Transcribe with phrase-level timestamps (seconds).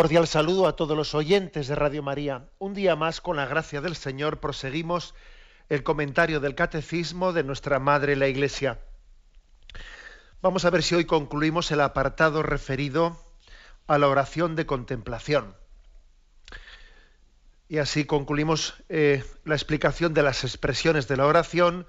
[0.00, 2.48] Cordial saludo a todos los oyentes de Radio María.
[2.58, 5.14] Un día más, con la gracia del Señor, proseguimos
[5.68, 8.80] el comentario del Catecismo de nuestra Madre la Iglesia.
[10.40, 13.22] Vamos a ver si hoy concluimos el apartado referido
[13.88, 15.54] a la oración de contemplación.
[17.68, 21.86] Y así concluimos eh, la explicación de las expresiones de la oración,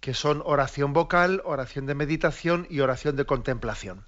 [0.00, 4.04] que son oración vocal, oración de meditación y oración de contemplación.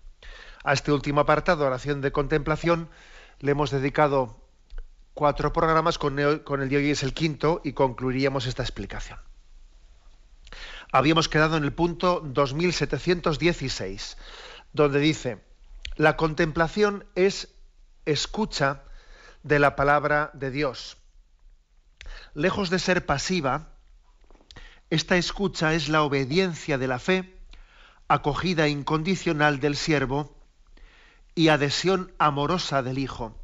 [0.62, 2.90] A este último apartado, oración de contemplación,
[3.40, 4.40] le hemos dedicado
[5.14, 9.18] cuatro programas, con el, con el de hoy es el quinto, y concluiríamos esta explicación.
[10.92, 14.16] Habíamos quedado en el punto 2716,
[14.72, 15.42] donde dice,
[15.96, 17.54] la contemplación es
[18.06, 18.82] escucha
[19.42, 20.96] de la palabra de Dios.
[22.34, 23.68] Lejos de ser pasiva,
[24.90, 27.38] esta escucha es la obediencia de la fe,
[28.08, 30.39] acogida incondicional del siervo,
[31.34, 33.36] y adhesión amorosa del Hijo.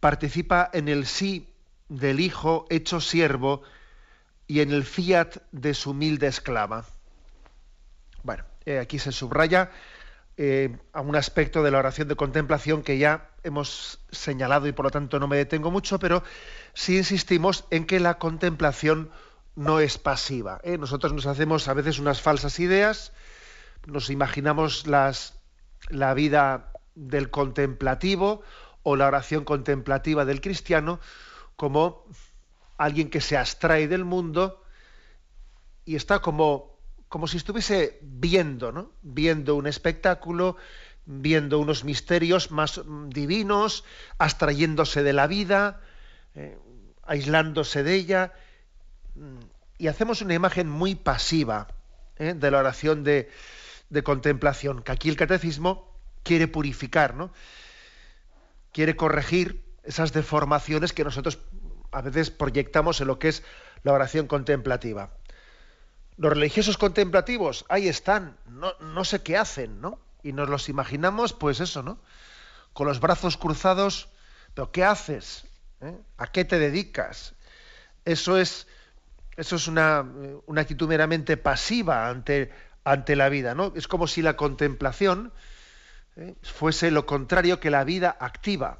[0.00, 1.52] Participa en el sí
[1.88, 3.62] del Hijo hecho siervo
[4.46, 6.86] y en el fiat de su humilde esclava.
[8.22, 9.70] Bueno, eh, aquí se subraya
[10.36, 14.84] eh, a un aspecto de la oración de contemplación que ya hemos señalado y por
[14.84, 16.22] lo tanto no me detengo mucho, pero
[16.74, 19.10] sí insistimos en que la contemplación
[19.56, 20.60] no es pasiva.
[20.62, 20.78] ¿eh?
[20.78, 23.12] Nosotros nos hacemos a veces unas falsas ideas,
[23.86, 25.37] nos imaginamos las,
[25.88, 28.42] la vida del contemplativo
[28.82, 31.00] o la oración contemplativa del cristiano
[31.56, 32.04] como
[32.76, 34.62] alguien que se abstrae del mundo
[35.84, 36.78] y está como,
[37.08, 38.92] como si estuviese viendo, ¿no?
[39.02, 40.56] viendo un espectáculo,
[41.06, 43.84] viendo unos misterios más divinos,
[44.18, 45.80] abstrayéndose de la vida,
[46.34, 46.58] eh,
[47.04, 48.32] aislándose de ella,
[49.78, 51.68] y hacemos una imagen muy pasiva
[52.16, 52.34] ¿eh?
[52.34, 53.30] de la oración de,
[53.90, 55.88] de contemplación, que aquí el catecismo
[56.22, 57.32] quiere purificar, ¿no?
[58.72, 61.38] Quiere corregir esas deformaciones que nosotros
[61.90, 63.42] a veces proyectamos en lo que es
[63.82, 65.10] la oración contemplativa.
[66.16, 70.00] Los religiosos contemplativos, ahí están, no, no sé qué hacen, ¿no?
[70.22, 71.98] Y nos los imaginamos, pues eso, ¿no?
[72.72, 74.08] Con los brazos cruzados,
[74.54, 75.46] pero ¿qué haces?
[75.80, 75.96] ¿Eh?
[76.16, 77.34] ¿A qué te dedicas?
[78.04, 78.66] Eso es,
[79.36, 80.04] eso es una,
[80.46, 82.50] una actitud meramente pasiva ante,
[82.88, 83.72] ante la vida, ¿no?
[83.76, 85.30] Es como si la contemplación
[86.16, 86.34] ¿eh?
[86.42, 88.78] fuese lo contrario que la vida activa.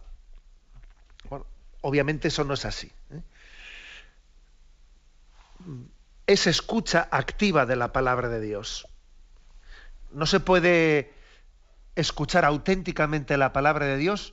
[1.28, 1.46] Bueno,
[1.82, 2.91] obviamente eso no es así.
[3.10, 3.20] ¿eh?
[6.26, 8.86] Es escucha activa de la palabra de Dios.
[10.10, 11.12] No se puede
[11.94, 14.32] escuchar auténticamente la palabra de Dios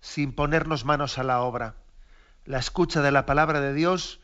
[0.00, 1.74] sin ponernos manos a la obra.
[2.44, 4.20] La escucha de la palabra de Dios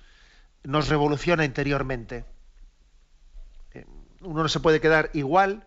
[0.63, 2.25] nos revoluciona interiormente
[4.21, 5.67] uno no se puede quedar igual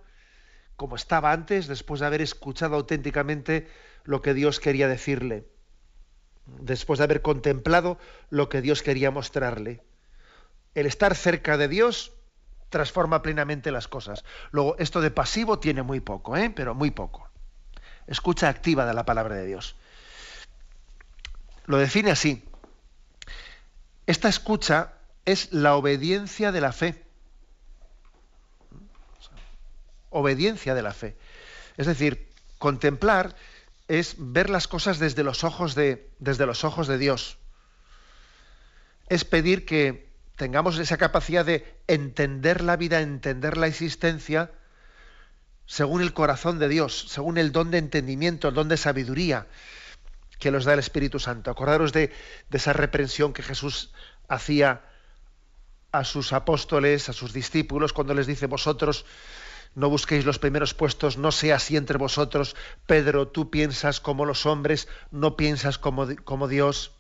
[0.76, 3.68] como estaba antes después de haber escuchado auténticamente
[4.06, 5.46] lo que Dios quería decirle,
[6.46, 7.98] después de haber contemplado
[8.30, 9.84] lo que Dios quería mostrarle.
[10.76, 12.14] El estar cerca de Dios
[12.70, 14.24] transforma plenamente las cosas.
[14.52, 16.50] Luego, esto de pasivo tiene muy poco, ¿eh?
[16.50, 17.30] pero muy poco.
[18.08, 19.76] Escucha activa de la palabra de Dios.
[21.66, 22.46] Lo define así.
[24.08, 24.94] Esta escucha
[25.26, 27.09] es la obediencia de la fe
[30.10, 31.16] obediencia de la fe.
[31.78, 33.36] Es decir, contemplar
[33.88, 37.38] es ver las cosas desde los ojos de, desde los ojos de Dios.
[39.08, 44.52] Es pedir que tengamos esa capacidad de entender la vida, entender la existencia,
[45.66, 49.48] según el corazón de Dios, según el don de entendimiento, el don de sabiduría
[50.40, 51.52] que nos da el Espíritu Santo.
[51.52, 52.14] Acordaros de,
[52.50, 53.92] de esa reprensión que Jesús
[54.28, 54.82] hacía
[55.92, 59.06] a sus apóstoles, a sus discípulos, cuando les dice, vosotros
[59.76, 62.56] no busquéis los primeros puestos, no sea así entre vosotros.
[62.86, 66.94] Pedro, tú piensas como los hombres, no piensas como, como Dios.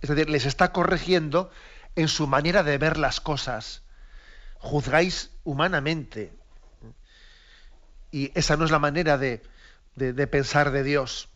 [0.00, 1.50] Es decir, les está corrigiendo
[1.96, 3.82] en su manera de ver las cosas.
[4.58, 6.32] Juzgáis humanamente.
[8.10, 9.42] Y esa no es la manera de,
[10.30, 11.28] pensar de Dios.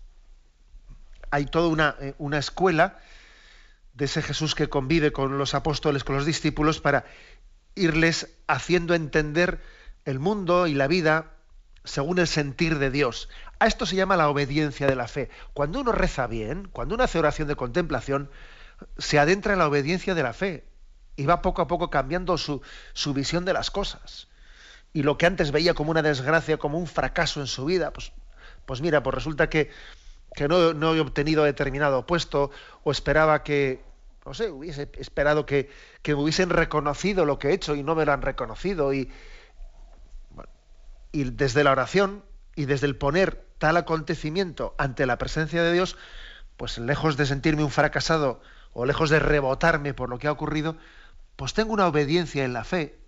[1.30, 2.98] Hay toda una, eh, una escuela
[3.94, 7.04] de ese Jesús que convive con los apóstoles, con los discípulos, para
[7.74, 9.60] irles haciendo entender
[10.10, 11.32] el mundo y la vida
[11.84, 13.28] según el sentir de Dios.
[13.58, 15.30] A esto se llama la obediencia de la fe.
[15.54, 18.30] Cuando uno reza bien, cuando uno hace oración de contemplación,
[18.98, 20.64] se adentra en la obediencia de la fe
[21.16, 22.62] y va poco a poco cambiando su,
[22.92, 24.28] su visión de las cosas.
[24.92, 28.12] Y lo que antes veía como una desgracia, como un fracaso en su vida, pues,
[28.66, 29.70] pues mira, pues resulta que,
[30.34, 32.50] que no, no, he obtenido determinado puesto
[32.82, 33.84] o esperaba que,
[34.26, 35.70] no sé, hubiese esperado que,
[36.02, 38.92] que me hubiesen reconocido lo que he hecho y no me lo han reconocido.
[38.92, 39.10] Y,
[41.12, 42.24] y desde la oración
[42.54, 45.96] y desde el poner tal acontecimiento ante la presencia de Dios,
[46.56, 48.40] pues lejos de sentirme un fracasado
[48.72, 50.76] o lejos de rebotarme por lo que ha ocurrido,
[51.36, 52.98] pues tengo una obediencia en la fe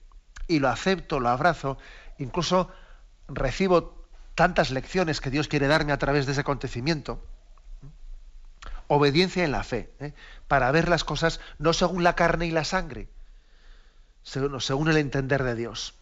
[0.49, 1.78] y lo acepto, lo abrazo,
[2.19, 2.70] incluso
[3.28, 7.25] recibo tantas lecciones que Dios quiere darme a través de ese acontecimiento.
[8.88, 10.12] Obediencia en la fe, ¿eh?
[10.49, 13.08] para ver las cosas no según la carne y la sangre,
[14.22, 15.94] según el entender de Dios.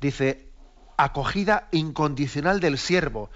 [0.00, 0.50] Dice,
[0.96, 3.30] acogida incondicional del siervo.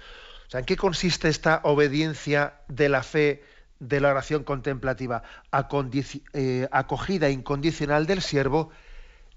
[0.47, 3.43] O sea, ¿en qué consiste esta obediencia de la fe
[3.79, 5.23] de la oración contemplativa?
[6.33, 8.71] Eh, acogida incondicional del siervo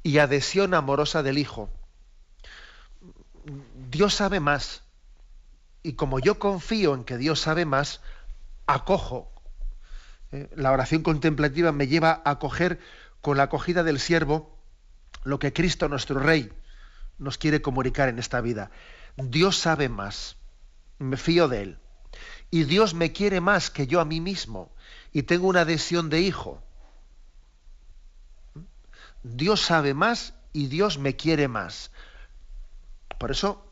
[0.03, 1.71] y adhesión amorosa del Hijo.
[3.91, 4.83] Dios sabe más.
[5.83, 8.01] Y como yo confío en que Dios sabe más,
[8.67, 9.33] acojo.
[10.33, 12.79] Eh, la oración contemplativa me lleva a acoger
[13.23, 14.55] con la acogida del siervo
[15.25, 16.53] lo que Cristo nuestro Rey
[17.19, 18.70] nos quiere comunicar en esta vida.
[19.17, 20.37] Dios sabe más.
[20.99, 21.79] Me fío de Él.
[22.50, 24.73] Y Dios me quiere más que yo a mí mismo.
[25.12, 26.62] Y tengo una adhesión de hijo.
[29.23, 31.91] Dios sabe más y Dios me quiere más.
[33.19, 33.70] Por eso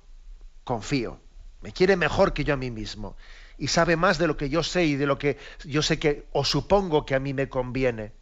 [0.64, 1.20] confío.
[1.62, 3.16] Me quiere mejor que yo a mí mismo.
[3.58, 6.28] Y sabe más de lo que yo sé y de lo que yo sé que
[6.32, 8.12] o supongo que a mí me conviene.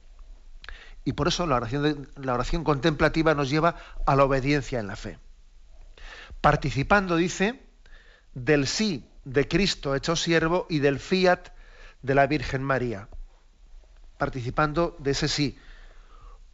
[1.05, 4.97] Y por eso la oración, la oración contemplativa nos lleva a la obediencia en la
[4.97, 5.19] fe.
[6.41, 7.63] Participando, dice,
[8.33, 11.49] del sí de Cristo hecho siervo y del fiat
[12.03, 13.09] de la Virgen María.
[14.19, 15.59] Participando de ese sí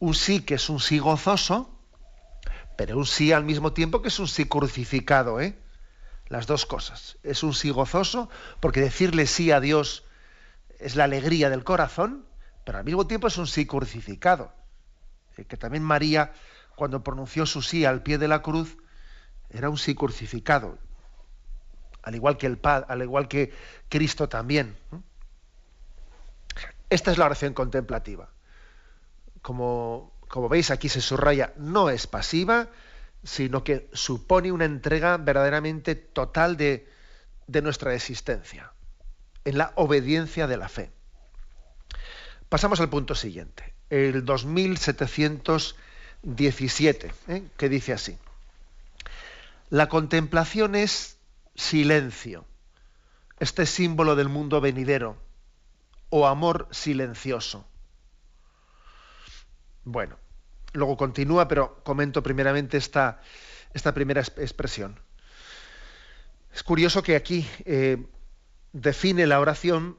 [0.01, 1.69] un sí que es un sí gozoso,
[2.75, 5.57] pero un sí al mismo tiempo que es un sí crucificado, ¿eh?
[6.27, 7.17] Las dos cosas.
[7.21, 8.27] Es un sí gozoso,
[8.59, 10.03] porque decirle sí a Dios
[10.79, 12.25] es la alegría del corazón,
[12.63, 14.53] pero al mismo tiempo es un sí crucificado.
[15.37, 16.33] Eh, que también María,
[16.75, 18.77] cuando pronunció su sí al pie de la cruz,
[19.49, 20.77] era un sí crucificado.
[22.03, 23.53] Al igual que el Padre, al igual que
[23.89, 24.75] Cristo también.
[26.89, 28.29] Esta es la oración contemplativa
[29.41, 30.13] como,
[30.49, 32.69] veis aquí se subraya, no es pasiva,
[33.23, 36.87] sino que supone una entrega verdaderamente total de,
[37.47, 38.73] de nuestra existencia,
[39.45, 40.91] en la obediencia de la fe.
[42.51, 47.43] Pasamos al punto siguiente, el 2717, ¿eh?
[47.55, 48.17] que dice así.
[49.69, 51.17] La contemplación es
[51.55, 52.43] silencio,
[53.39, 55.15] este símbolo del mundo venidero,
[56.09, 57.65] o amor silencioso.
[59.85, 60.17] Bueno,
[60.73, 63.21] luego continúa, pero comento primeramente esta,
[63.73, 64.99] esta primera expresión.
[66.53, 68.05] Es curioso que aquí eh,
[68.73, 69.97] define la oración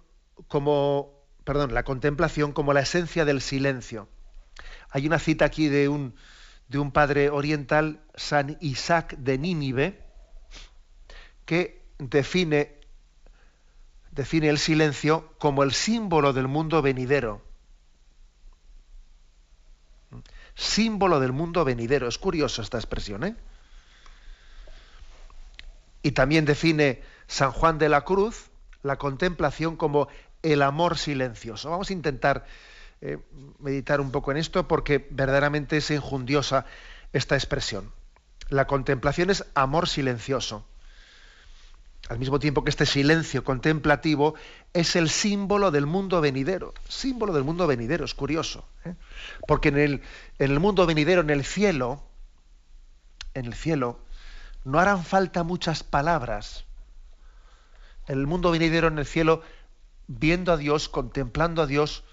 [0.48, 4.08] como, perdón, la contemplación como la esencia del silencio.
[4.90, 6.14] Hay una cita aquí de un,
[6.68, 10.04] de un padre oriental, San Isaac de Nínive,
[11.44, 12.78] que define,
[14.10, 17.42] define el silencio como el símbolo del mundo venidero
[20.54, 22.08] símbolo del mundo venidero.
[22.08, 23.36] Es curioso esta expresión, ¿eh?
[26.02, 28.50] Y también define San Juan de la Cruz
[28.82, 30.08] la contemplación como
[30.42, 31.70] el amor silencioso.
[31.70, 32.44] Vamos a intentar
[33.00, 33.18] eh,
[33.58, 36.66] meditar un poco en esto porque verdaderamente es injundiosa
[37.12, 37.92] esta expresión.
[38.48, 40.64] La contemplación es amor silencioso
[42.08, 44.34] al mismo tiempo que este silencio contemplativo
[44.72, 48.94] es el símbolo del mundo venidero, símbolo del mundo venidero, es curioso, ¿eh?
[49.46, 50.02] porque en el,
[50.38, 52.02] en el mundo venidero, en el cielo,
[53.34, 54.00] en el cielo,
[54.64, 56.64] no harán falta muchas palabras.
[58.12, 59.42] En el mundo venidero, en el cielo,
[60.06, 62.04] viendo a Dios, contemplando a Dios,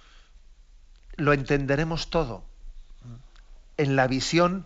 [1.18, 2.46] lo entenderemos todo.
[3.76, 4.66] En la visión,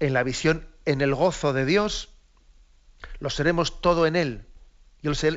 [0.00, 2.10] en la visión, en el gozo de Dios,
[3.20, 4.46] lo seremos todo en Él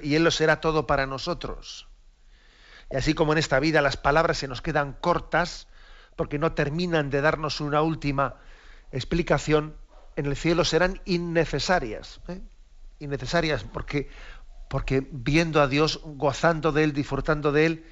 [0.03, 1.87] y Él lo será todo para nosotros.
[2.91, 5.67] Y así como en esta vida las palabras se nos quedan cortas
[6.17, 8.35] porque no terminan de darnos una última
[8.91, 9.77] explicación,
[10.17, 12.19] en el cielo serán innecesarias.
[12.27, 12.41] ¿eh?
[12.99, 14.09] Innecesarias porque,
[14.69, 17.85] porque viendo a Dios, gozando de Él, disfrutando de Él,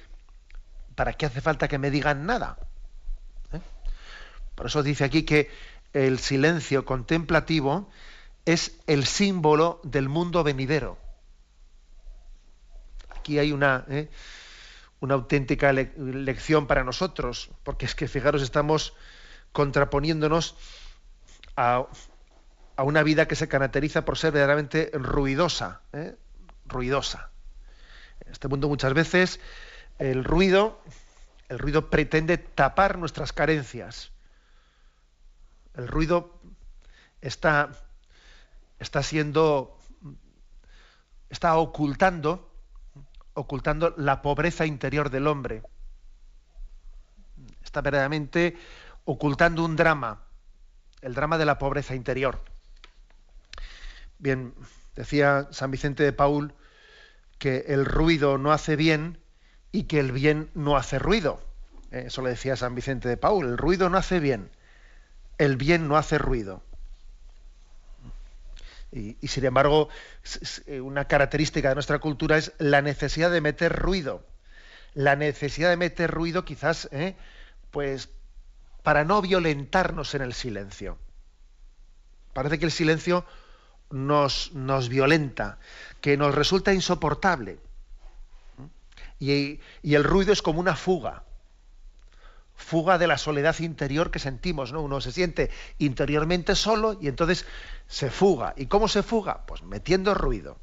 [0.94, 2.56] ¿para qué hace falta que me digan nada?
[3.52, 3.60] ¿Eh?
[4.54, 5.50] Por eso dice aquí que
[5.92, 7.90] el silencio contemplativo
[8.44, 10.98] es el símbolo del mundo venidero.
[13.10, 14.08] Aquí hay una, ¿eh?
[15.00, 18.94] una auténtica lección para nosotros, porque es que, fijaros, estamos
[19.50, 20.54] contraponiéndonos
[21.56, 21.86] a,
[22.76, 26.14] una vida que se caracteriza por ser verdaderamente ruidosa, ¿eh?
[26.68, 27.30] Ruidosa.
[28.24, 29.40] En este mundo muchas veces
[29.98, 30.80] el ruido,
[31.48, 34.12] el ruido pretende tapar nuestras carencias.
[35.74, 36.40] El ruido
[37.20, 37.70] está,
[38.78, 39.78] está siendo,
[41.30, 42.50] está ocultando,
[43.34, 45.62] ocultando la pobreza interior del hombre.
[47.62, 48.56] Está verdaderamente
[49.04, 50.22] ocultando un drama,
[51.00, 52.42] el drama de la pobreza interior.
[54.18, 54.52] Bien,
[54.98, 56.52] decía San Vicente de Paul
[57.38, 59.18] que el ruido no hace bien
[59.70, 61.40] y que el bien no hace ruido.
[61.92, 64.50] Eh, eso le decía San Vicente de Paul, el ruido no hace bien,
[65.38, 66.64] el bien no hace ruido.
[68.90, 69.88] Y, sin embargo,
[70.66, 74.26] eh, una característica de nuestra cultura es la necesidad de meter ruido.
[74.94, 77.14] La necesidad de meter ruido quizás, eh,
[77.70, 78.08] pues
[78.82, 80.98] para no violentarnos en el silencio.
[82.32, 83.26] Parece que el silencio
[83.90, 85.58] nos, nos violenta,
[86.00, 87.58] que nos resulta insoportable.
[89.18, 91.24] Y, y, el ruido es como una fuga,
[92.54, 94.82] fuga de la soledad interior que sentimos, ¿no?
[94.82, 97.46] Uno se siente interiormente solo y entonces
[97.86, 98.54] se fuga.
[98.56, 99.46] ¿Y cómo se fuga?
[99.46, 100.58] Pues metiendo ruido.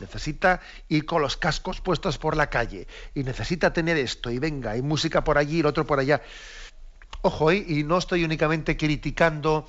[0.00, 4.72] Necesita ir con los cascos puestos por la calle y necesita tener esto y venga,
[4.72, 6.20] hay música por allí y el otro por allá.
[7.22, 7.64] Ojo, ¿eh?
[7.66, 9.66] y no estoy únicamente criticando,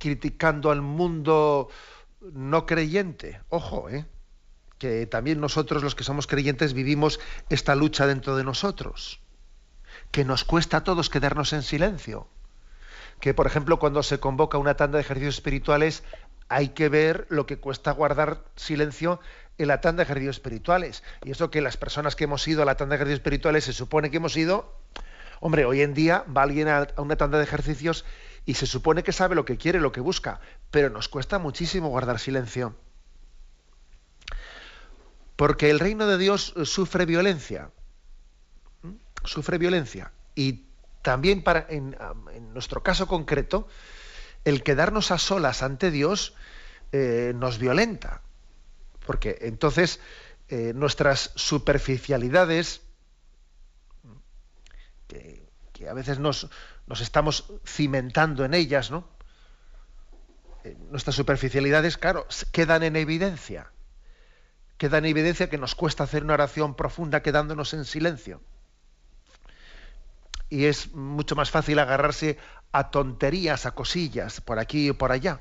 [0.00, 1.68] criticando al mundo
[2.20, 3.40] no creyente.
[3.48, 4.06] Ojo, ¿eh?
[4.78, 9.20] que también nosotros los que somos creyentes vivimos esta lucha dentro de nosotros.
[10.10, 12.26] Que nos cuesta a todos quedarnos en silencio.
[13.20, 16.02] Que, por ejemplo, cuando se convoca una tanda de ejercicios espirituales,
[16.48, 19.20] hay que ver lo que cuesta guardar silencio
[19.58, 21.04] en la tanda de ejercicios espirituales.
[21.24, 23.74] Y eso que las personas que hemos ido a la tanda de ejercicios espirituales se
[23.74, 24.80] supone que hemos ido
[25.42, 28.04] Hombre, hoy en día va alguien a, una tanda de ejercicios
[28.46, 31.88] y se supone que sabe lo que quiere, lo que busca, pero nos cuesta muchísimo
[31.88, 32.74] guardar silencio.
[35.36, 37.70] Porque el reino de Dios sufre violencia.
[39.24, 40.12] Sufre violencia.
[40.34, 40.66] Y
[41.02, 41.96] también para, en,
[42.52, 43.66] nuestro caso concreto,
[44.44, 46.34] el quedarnos a solas ante Dios
[46.92, 48.22] eh, nos violenta.
[49.06, 50.00] Porque entonces
[50.48, 52.82] eh, nuestras superficialidades,
[55.06, 56.50] que, a veces nos,
[56.98, 59.06] estamos cimentando en ellas, ¿no?
[60.64, 63.70] Eh, nuestras superficialidades, claro, quedan en evidencia.
[64.76, 68.40] Quedan en evidencia que nos cuesta hacer una oración profunda quedándonos en silencio.
[70.48, 72.38] Y es mucho más fácil agarrarse
[72.72, 75.40] a tonterías, a cosillas, por aquí y por allá.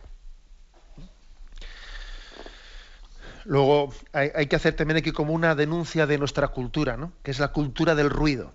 [3.46, 7.14] Luego hay, hay, que hacer también aquí como una denuncia de nuestra cultura, ¿no?
[7.24, 8.54] que es la cultura del ruido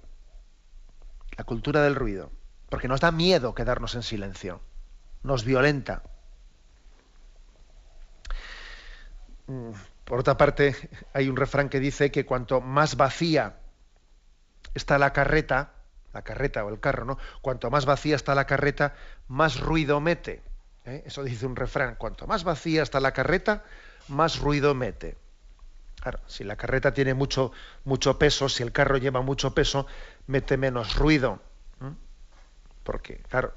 [1.36, 2.30] la cultura del ruido,
[2.68, 4.60] porque nos da miedo quedarnos en silencio,
[5.22, 6.02] nos violenta.
[9.46, 9.72] Mm,
[10.04, 10.76] por otra parte,
[11.12, 13.56] hay un refrán que dice que cuanto más vacía
[14.74, 15.72] está la carreta,
[16.12, 17.18] la carreta o el carro, ¿no?
[17.40, 18.94] Cuanto más vacía está la carreta,
[19.28, 20.42] más ruido mete.
[20.84, 21.02] ¿eh?
[21.06, 21.96] Eso dice un refrán.
[21.96, 23.64] Cuanto más vacía está la carreta,
[24.08, 25.16] más ruido mete.
[26.00, 27.52] Claro, si la carreta tiene mucho,
[27.84, 29.86] mucho peso, si el carro lleva mucho peso,
[30.26, 31.40] mete menos ruido.
[32.84, 33.54] Porque, claro,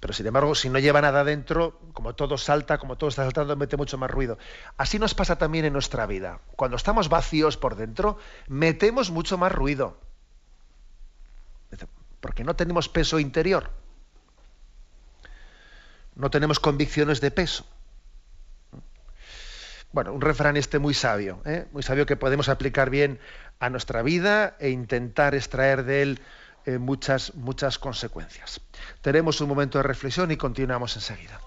[0.00, 3.56] pero sin embargo, si no lleva nada dentro, como todo salta, como todo está saltando,
[3.56, 4.38] mete mucho más ruido.
[4.76, 6.40] Así nos pasa también en nuestra vida.
[6.56, 9.98] Cuando estamos vacíos por dentro, metemos mucho más ruido.
[12.20, 13.70] Porque no tenemos peso interior.
[16.14, 17.66] No tenemos convicciones de peso.
[19.92, 21.66] Bueno, un refrán este muy sabio, ¿eh?
[21.72, 23.18] muy sabio que podemos aplicar bien
[23.60, 26.20] a nuestra vida e intentar extraer de él
[26.66, 28.60] eh, muchas, muchas consecuencias.
[29.00, 31.40] Tenemos un momento de reflexión y continuamos enseguida.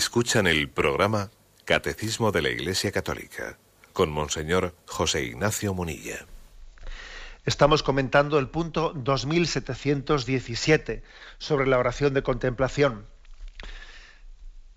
[0.00, 1.30] Escuchan el programa
[1.66, 3.58] Catecismo de la Iglesia Católica
[3.92, 6.24] con Monseñor José Ignacio Munilla.
[7.44, 11.02] Estamos comentando el punto 2717
[11.36, 13.04] sobre la oración de contemplación.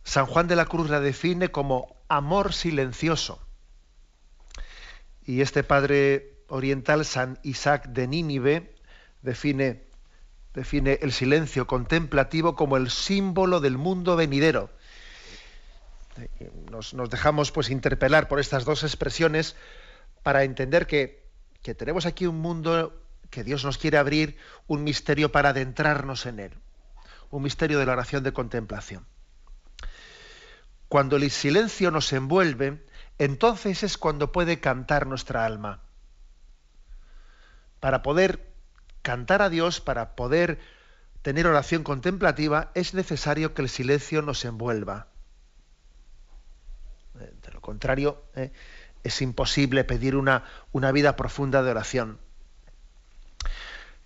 [0.03, 3.39] San Juan de la Cruz la define como amor silencioso.
[5.25, 8.75] Y este padre oriental, San Isaac de Nínive,
[9.22, 9.84] define,
[10.53, 14.70] define el silencio contemplativo como el símbolo del mundo venidero
[16.74, 19.56] nos, dejamos pues interpelar por estas dos expresiones
[20.24, 21.24] para entender que,
[21.62, 23.00] que tenemos aquí un mundo
[23.30, 24.38] que Dios nos quiere abrir,
[24.68, 26.53] un misterio para adentrarnos en él,
[27.30, 29.06] un misterio de la oración de contemplación.
[30.88, 32.86] Cuando el silencio nos envuelve,
[33.18, 35.82] entonces es cuando puede cantar nuestra alma.
[37.80, 38.53] Para poder
[39.01, 40.60] cantar a Dios, para poder
[41.22, 45.08] tener oración contemplativa, es necesario que el silencio nos envuelva.
[47.63, 48.52] Contrario, eh,
[49.06, 52.19] es imposible pedir una, una vida profunda de oración.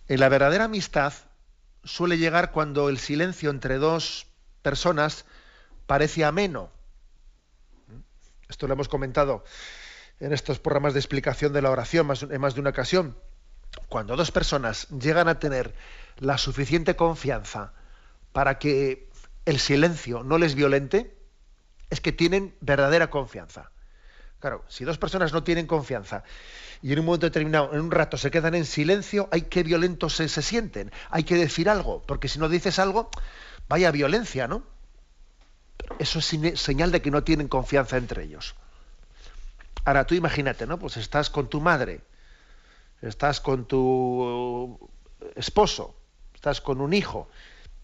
[0.08, 1.12] En la verdadera amistad
[1.84, 4.28] suele llegar cuando el silencio entre dos
[4.62, 5.26] personas
[5.88, 6.70] parece ameno.
[8.48, 9.44] Esto lo hemos comentado
[10.20, 13.18] en estos programas de explicación de la oración en más de una ocasión.
[13.90, 15.74] Cuando dos personas llegan a tener
[16.18, 17.74] la suficiente confianza
[18.34, 19.10] para que
[19.46, 21.17] el silencio no les violente,
[21.90, 23.72] es que tienen verdadera confianza.
[24.40, 26.24] Claro, si dos personas no tienen confianza
[26.82, 30.16] y en un momento determinado, en un rato, se quedan en silencio, hay que violentos
[30.16, 33.10] se, se sienten, hay que decir algo, porque si no dices algo,
[33.68, 34.64] vaya violencia, ¿no?
[35.98, 38.56] Eso es señal de que no tienen confianza entre ellos.
[39.86, 40.78] Ahora tú imagínate, ¿no?
[40.78, 42.02] Pues estás con tu madre,
[43.02, 44.78] estás con tu
[45.36, 45.96] esposo,
[46.36, 47.30] estás con un hijo,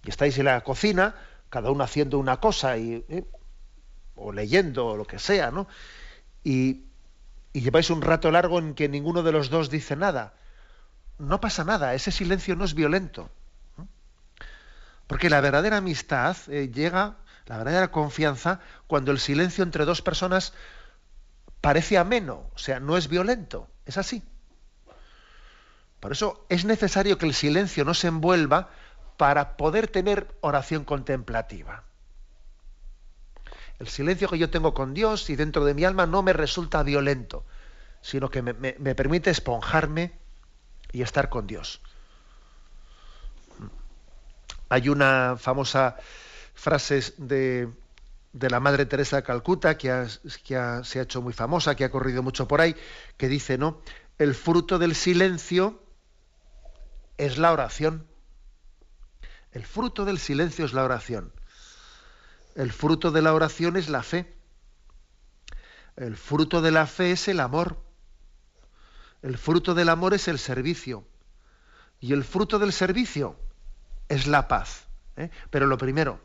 [0.04, 1.16] y estáis en la cocina,
[1.50, 3.26] cada uno haciendo una cosa, y ¿eh?
[4.16, 5.68] O leyendo o lo que sea, ¿no?
[6.44, 6.86] Y,
[7.54, 10.34] lleváis un rato largo en que ninguno de los dos dice nada.
[11.20, 13.30] No pasa nada, ese silencio no es violento.
[15.06, 20.54] Porque la verdadera amistad eh, llega, la verdadera confianza, cuando el silencio entre dos personas
[21.62, 23.70] parece ameno, o sea, no es violento.
[23.86, 24.24] Es así.
[26.00, 28.70] Por eso es necesario que el silencio no se envuelva
[29.18, 31.84] para poder tener oración contemplativa.
[33.84, 36.84] El silencio que yo tengo con Dios y dentro de mi alma no me resulta
[36.84, 37.44] violento,
[38.02, 38.54] sino que me,
[38.96, 40.14] permite esponjarme
[40.94, 41.82] y estar con Dios.
[44.70, 45.98] Hay una famosa
[46.54, 47.68] frase de,
[48.32, 50.08] la Madre Teresa de Calcuta que,
[50.46, 52.78] que se ha hecho muy famosa, que ha corrido mucho por ahí,
[53.18, 53.82] que dice, ¿no?
[54.18, 55.84] El fruto del silencio
[57.18, 58.08] es la oración.
[59.52, 61.34] El fruto del silencio es la oración.
[62.56, 64.32] El fruto de la oración es la fe.
[65.96, 67.78] El fruto de la fe es el amor.
[69.22, 71.06] El fruto del amor es el servicio.
[72.00, 73.36] Y el fruto del servicio
[74.10, 74.86] es la paz.
[75.18, 75.30] ¿eh?
[75.50, 76.20] Pero lo primero,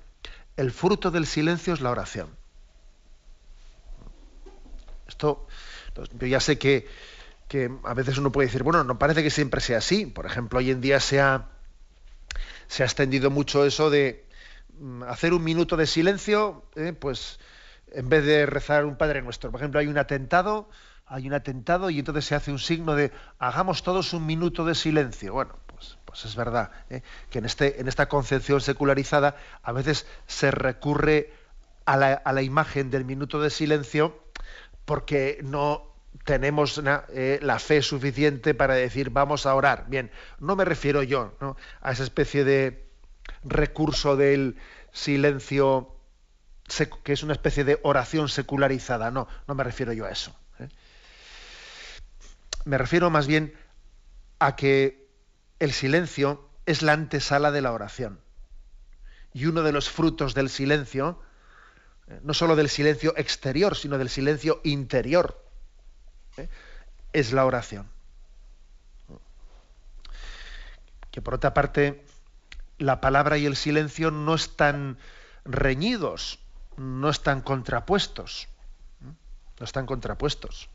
[0.56, 2.28] el fruto del silencio es la oración.
[5.06, 5.46] Esto,
[6.18, 6.86] yo ya sé que,
[7.46, 10.04] que, a veces uno puede decir, bueno, no parece que siempre sea así.
[10.04, 11.46] Por ejemplo, hoy en día se ha,
[12.66, 14.27] se ha extendido mucho eso de,
[15.06, 17.38] hacer un minuto de silencio, eh, pues
[17.92, 19.50] en vez de rezar un Padre Nuestro.
[19.50, 20.68] Por ejemplo, hay un atentado,
[21.06, 24.74] hay un atentado y entonces se hace un signo de hagamos todos un minuto de
[24.74, 25.32] silencio.
[25.32, 30.06] Bueno, pues, pues es verdad eh, que en, este, en esta concepción secularizada a veces
[30.26, 31.32] se recurre
[31.86, 34.22] a la, imagen del minuto de silencio
[34.84, 39.86] porque no tenemos eh, la fe suficiente para decir vamos a orar.
[39.88, 41.32] Bien, no me refiero yo
[41.80, 42.88] a esa especie de
[43.44, 44.56] recurso del
[44.92, 45.94] silencio
[47.02, 49.10] que es una especie de oración secularizada.
[49.10, 50.36] No, no me refiero yo a eso.
[50.58, 50.68] ¿eh?
[52.64, 53.54] Me refiero más bien
[54.38, 55.08] a que
[55.58, 58.20] el silencio es la antesala de la oración.
[59.32, 61.20] Y uno de los frutos del silencio,
[62.06, 65.42] eh, no solo del silencio exterior, sino del silencio interior,
[66.36, 66.48] ¿eh?
[67.12, 67.88] es la oración.
[71.10, 72.04] Que por otra parte,
[72.78, 74.98] la palabra y el silencio no están
[75.44, 76.38] reñidos,
[76.76, 78.48] no están contrapuestos.
[79.58, 80.68] No están contrapuestos.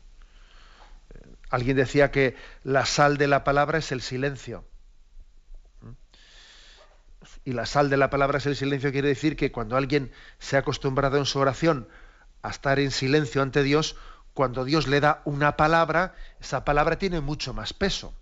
[1.48, 4.64] Alguien decía que la sal de la palabra es el silencio.
[7.44, 10.56] Y la sal de la palabra es el silencio quiere decir que cuando alguien se
[10.56, 11.88] ha acostumbrado en su oración
[12.42, 13.96] a estar en silencio ante Dios,
[14.34, 18.12] cuando Dios le da una palabra, esa palabra tiene mucho más peso.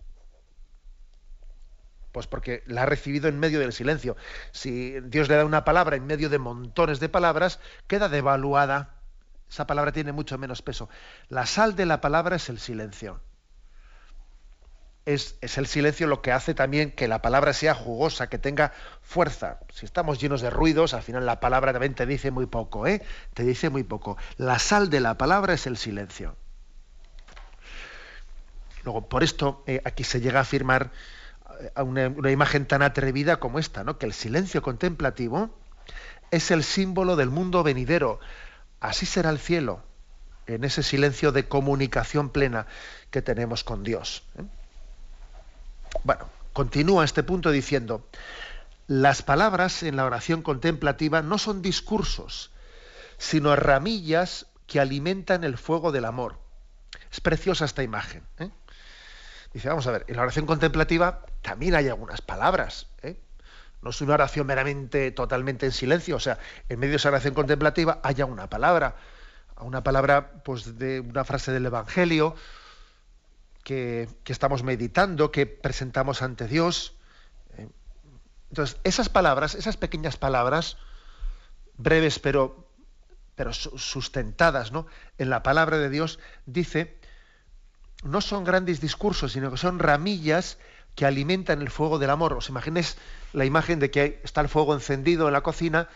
[2.13, 4.17] Pues porque la ha recibido en medio del silencio.
[4.53, 8.95] Si Dios le da una palabra en medio de montones de palabras, queda devaluada.
[9.51, 10.89] Esa palabra tiene mucho menos peso.
[11.29, 13.21] La sal de la palabra es el silencio.
[15.05, 18.73] Es, es, el silencio lo que hace también que la palabra sea jugosa, que tenga
[19.01, 19.59] fuerza.
[19.73, 23.03] Si estamos llenos de ruidos, al final la palabra también te dice muy poco, ¿eh?
[23.35, 24.17] Te dice muy poco.
[24.37, 26.37] La sal de la palabra es el silencio.
[28.85, 30.91] Luego, por esto eh, aquí se llega a afirmar
[31.77, 33.99] una, imagen tan atrevida como esta, ¿no?
[33.99, 35.51] que el silencio contemplativo
[36.31, 38.21] es el símbolo del mundo venidero.
[38.81, 39.83] Así será el cielo,
[40.47, 42.67] en ese silencio de comunicación plena
[43.11, 44.25] que tenemos con Dios.
[44.39, 44.43] ¿eh?
[46.05, 48.07] Bueno, continúa este punto diciendo,
[48.87, 52.51] las palabras en la oración contemplativa no son discursos,
[53.19, 56.39] sino ramillas que alimentan el fuego del amor.
[57.11, 58.23] Es preciosa esta imagen.
[58.39, 58.51] ¿eh?
[59.53, 62.87] Dice, vamos a ver, en la oración contemplativa también hay algunas palabras.
[63.03, 63.21] ¿eh?
[63.83, 66.17] No es una oración meramente, totalmente en silencio.
[66.17, 66.39] O sea,
[66.69, 68.97] en medio de esa oración contemplativa haya una palabra,
[69.59, 72.35] una palabra pues, de una frase del Evangelio
[73.63, 76.97] que, que estamos meditando, que presentamos ante Dios.
[77.59, 77.69] ¿eh?
[78.51, 80.79] Entonces, esas palabras, esas pequeñas palabras,
[81.77, 82.69] breves pero,
[83.35, 84.87] pero sustentadas ¿no?
[85.19, 87.02] en la palabra de Dios, dice
[88.03, 90.59] no son grandes discursos, sino que son ramillas
[90.95, 92.35] que alimentan el fuego del amor.
[92.35, 92.97] ¿Os imaginéis
[93.33, 95.89] la imagen de que está el fuego encendido en la cocina,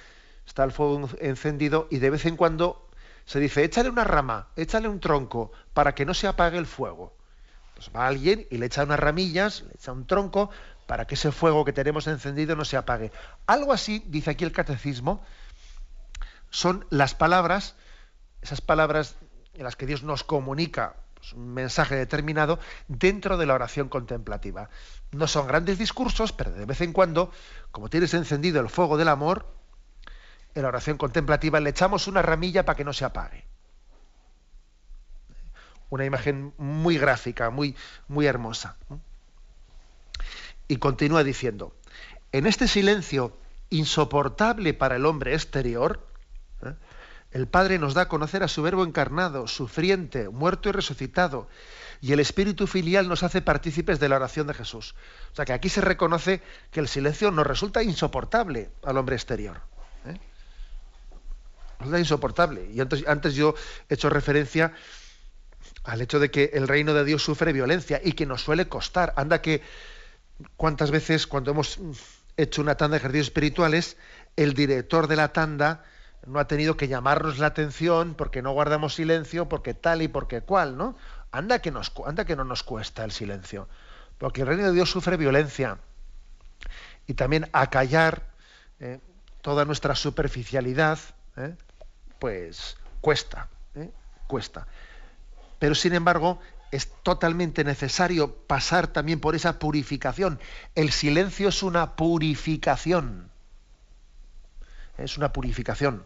[0.47, 2.89] está el fuego encendido y de vez en cuando
[3.27, 7.13] se dice, échale una rama, échale un tronco para que no se apague el fuego.
[7.75, 10.51] Pues va alguien y le echa unas ramillas, le echa un tronco
[10.87, 13.11] para que ese fuego que tenemos encendido no se apague.
[13.47, 15.23] Algo así, dice aquí el catecismo,
[16.51, 17.75] son las palabras,
[18.41, 19.17] esas palabras
[19.55, 20.95] en las que Dios nos comunica
[21.35, 24.71] un mensaje determinado dentro de la oración contemplativa.
[25.13, 27.31] No son grandes discursos, pero de vez en cuando,
[27.71, 29.47] como tienes encendido el fuego del amor,
[30.55, 33.45] en la oración contemplativa le echamos una ramilla para que no se apague.
[35.91, 37.77] Una imagen muy gráfica, muy,
[38.09, 38.77] muy hermosa.
[40.69, 41.77] Y continúa diciendo,
[42.33, 43.37] en este silencio
[43.71, 46.07] insoportable para el hombre exterior.
[47.37, 51.49] El Padre nos da a conocer a su Verbo encarnado, sufriente, muerto y resucitado.
[52.01, 54.95] Y el Espíritu filial nos hace partícipes de la oración de Jesús.
[55.33, 59.61] O sea que aquí se reconoce que el silencio nos resulta insoportable al hombre exterior.
[60.07, 60.19] ¿eh?
[61.81, 62.71] Resulta insoportable.
[62.73, 63.55] Y antes, antes yo
[63.91, 64.73] he hecho referencia
[65.85, 69.13] al hecho de que el reino de Dios sufre violencia y que nos suele costar.
[69.15, 69.61] Anda que
[70.57, 71.81] cuántas veces cuando hemos
[72.39, 73.99] hecho una tanda de ejercicios espirituales,
[74.37, 75.85] el director de la tanda
[76.27, 80.41] no ha tenido que llamarnos la atención porque no guardamos silencio, porque tal y porque
[80.41, 80.97] cual, ¿no?
[81.31, 81.73] Anda que,
[82.05, 83.69] anda que no nos cuesta el silencio,
[84.19, 85.79] porque el reino de Dios sufre violencia
[87.07, 88.27] y también acallar
[88.81, 89.01] eh,
[89.41, 90.99] toda nuestra superficialidad,
[91.37, 91.55] eh,
[92.19, 93.91] pues cuesta, eh,
[94.27, 94.67] cuesta.
[95.59, 96.41] Pero sin embargo,
[96.73, 100.41] es totalmente necesario pasar también por esa purificación.
[100.75, 103.31] El silencio es una purificación.
[104.99, 106.05] Es una purificación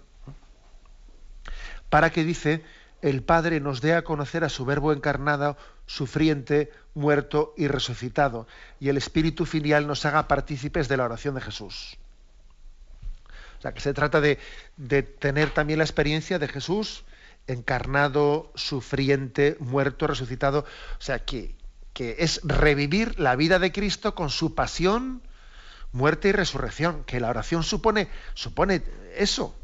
[1.90, 2.64] para que dice
[3.02, 8.46] el Padre nos dé a conocer a su Verbo encarnado, sufriente, muerto y resucitado,
[8.78, 11.98] y el Espíritu filial nos haga partícipes de la oración de Jesús.
[13.58, 14.38] O sea, que se trata de,
[14.76, 17.04] de tener también la experiencia de Jesús
[17.46, 20.60] encarnado, sufriente, muerto, resucitado.
[20.98, 21.54] O sea, que,
[21.92, 25.22] que es revivir la vida de Cristo con su pasión,
[25.92, 28.82] muerte y resurrección, que la oración supone, supone
[29.16, 29.54] eso,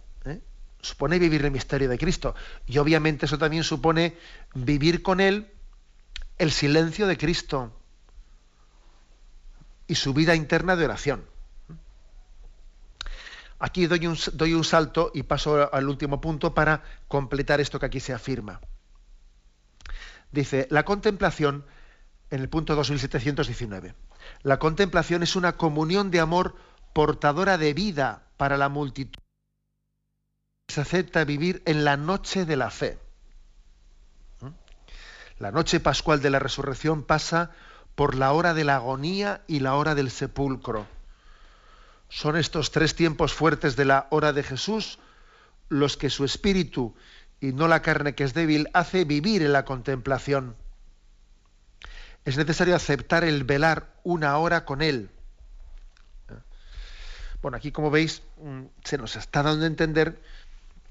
[0.86, 2.34] supone vivir el misterio de Cristo.
[2.66, 4.16] Y obviamente eso también supone
[4.54, 5.52] vivir con Él
[6.38, 7.72] el silencio de Cristo
[9.86, 11.24] y su vida interna de oración.
[13.58, 17.86] Aquí doy un, doy un salto y paso al último punto para completar esto que
[17.86, 18.60] aquí se afirma.
[20.30, 21.64] Dice, la contemplación,
[22.30, 23.94] en el punto 2719,
[24.42, 26.54] la contemplación es una comunión de amor
[26.92, 29.25] portadora de vida para la multitud
[30.68, 32.98] se acepta vivir en la noche de la fe.
[34.40, 34.48] ¿Mm?
[35.38, 37.52] La noche pascual de la resurrección pasa
[37.94, 40.86] por la hora de la agonía y la hora del sepulcro.
[42.08, 44.98] Son estos tres tiempos fuertes de la hora de Jesús
[45.68, 46.94] los que su espíritu
[47.40, 50.56] y no la carne que es débil hace vivir en la contemplación.
[52.24, 55.10] Es necesario aceptar el velar una hora con Él.
[56.28, 56.34] ¿Eh?
[57.42, 60.20] Bueno, aquí como veis mm, se nos está dando a entender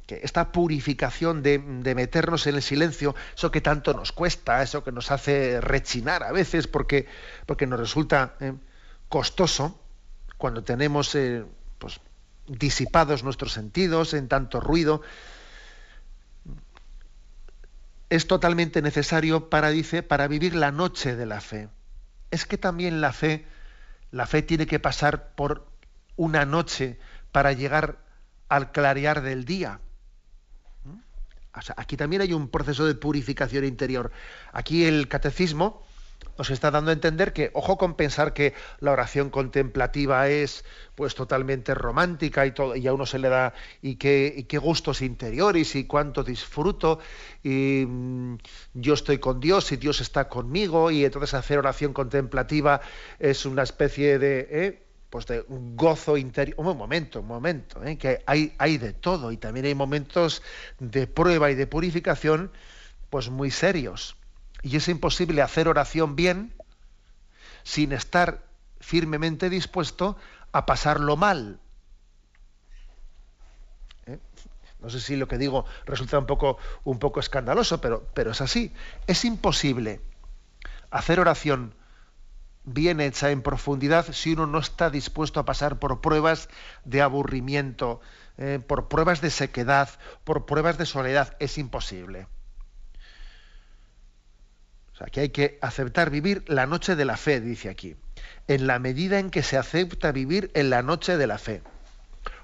[0.06, 4.92] que esta purificación de, meternos en el silencio, eso que tanto nos cuesta, eso que
[4.92, 7.08] nos hace rechinar a veces porque,
[7.46, 8.54] porque nos resulta eh,
[9.10, 9.80] costoso
[10.38, 11.44] cuando tenemos eh,
[11.80, 12.00] pues,
[12.48, 15.02] disipados nuestros sentidos en tanto ruido.
[18.10, 21.70] Es totalmente necesario para, dice, para vivir la noche de la fe.
[22.30, 23.46] Es que también la fe,
[24.12, 25.66] la fe tiene que pasar por
[26.16, 27.00] una noche
[27.32, 27.98] para llegar
[28.48, 29.80] al clarear del día.
[31.78, 34.12] Aquí también hay un proceso de purificación interior.
[34.52, 35.86] Aquí el catecismo
[36.38, 40.66] nos está dando a entender que, ojo con pensar que la oración contemplativa es
[40.96, 45.76] pues totalmente romántica y todo, y a uno se le da, y qué, gustos interiores,
[45.76, 47.00] y cuánto disfruto,
[47.44, 48.38] y mm,
[48.74, 52.82] yo estoy con Dios y Dios está conmigo, y entonces hacer oración contemplativa
[53.20, 54.85] es una especie de, ¿eh?
[55.16, 56.60] Pues de gozo interior.
[56.60, 57.98] Un momento, un momento, ¿eh?
[57.98, 60.44] que hay, hay de todo, y también hay momentos
[60.78, 62.52] de prueba y de purificación,
[63.10, 64.18] pues muy serios
[64.62, 66.54] y es imposible hacer oración bien
[67.64, 68.44] sin estar
[68.82, 70.18] firmemente dispuesto
[70.52, 71.62] a pasarlo mal.
[74.08, 74.20] ¿Eh?
[74.82, 78.42] No sé si lo que digo resulta un poco, un poco escandaloso, pero, pero es
[78.42, 78.74] así.
[79.08, 80.02] Es imposible
[80.92, 81.74] hacer oración
[82.66, 86.50] bien hecha en profundidad si uno no está dispuesto a pasar por pruebas
[86.84, 88.02] de aburrimiento,
[88.38, 89.90] eh, por pruebas de sequedad,
[90.24, 91.36] por pruebas de soledad.
[91.40, 92.28] Es imposible.
[94.94, 97.96] O sea, que hay que aceptar vivir la noche de la fe, dice aquí,
[98.48, 101.62] en la medida en que se acepta vivir en la noche de la fe.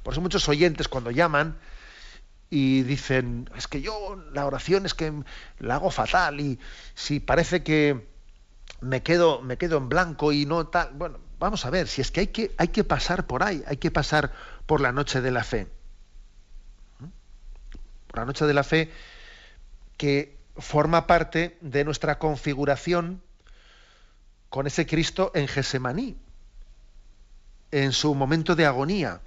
[0.04, 1.58] Por eso muchos oyentes cuando llaman
[2.50, 5.14] y dicen, es que yo la oración es que
[5.60, 6.60] la hago fatal y
[6.94, 8.11] si parece que
[8.82, 12.12] me quedo, me quedo en blanco y no tal, bueno, vamos a ver, si es
[12.12, 14.34] que hay que, hay que pasar por ahí, hay que pasar
[14.66, 15.68] por la noche de la fe.
[17.00, 17.06] ¿Mm?
[18.08, 18.92] Por la noche de la fe
[19.98, 23.22] que forma parte de nuestra configuración
[24.50, 26.18] con ese Cristo en Gesemaní,
[27.72, 29.22] en su momento de agonía,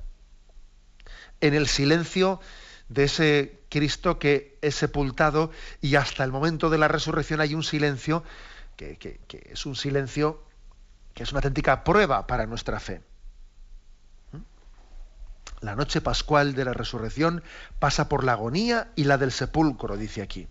[1.40, 2.40] en el silencio
[2.88, 7.62] de ese Cristo que es sepultado y hasta el momento de la resurrección hay un
[7.62, 8.22] silencio
[8.76, 10.42] que, es un silencio
[11.14, 13.02] que es una auténtica prueba para nuestra fe.
[14.32, 14.38] ¿Mm?
[15.60, 17.42] La noche pascual de la resurrección
[17.78, 20.48] pasa por la agonía y la del sepulcro, dice aquí.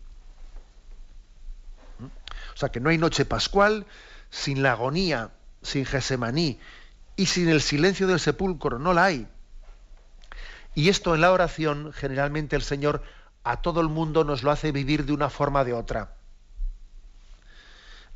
[2.53, 3.85] O sea que no hay noche pascual
[4.29, 5.31] sin la agonía,
[5.61, 6.59] sin Gesemaní
[7.15, 9.27] y sin el silencio del sepulcro, no la hay.
[10.75, 13.03] Y esto en la oración, generalmente el Señor
[13.43, 16.15] a todo el mundo nos lo hace vivir de una forma o de otra.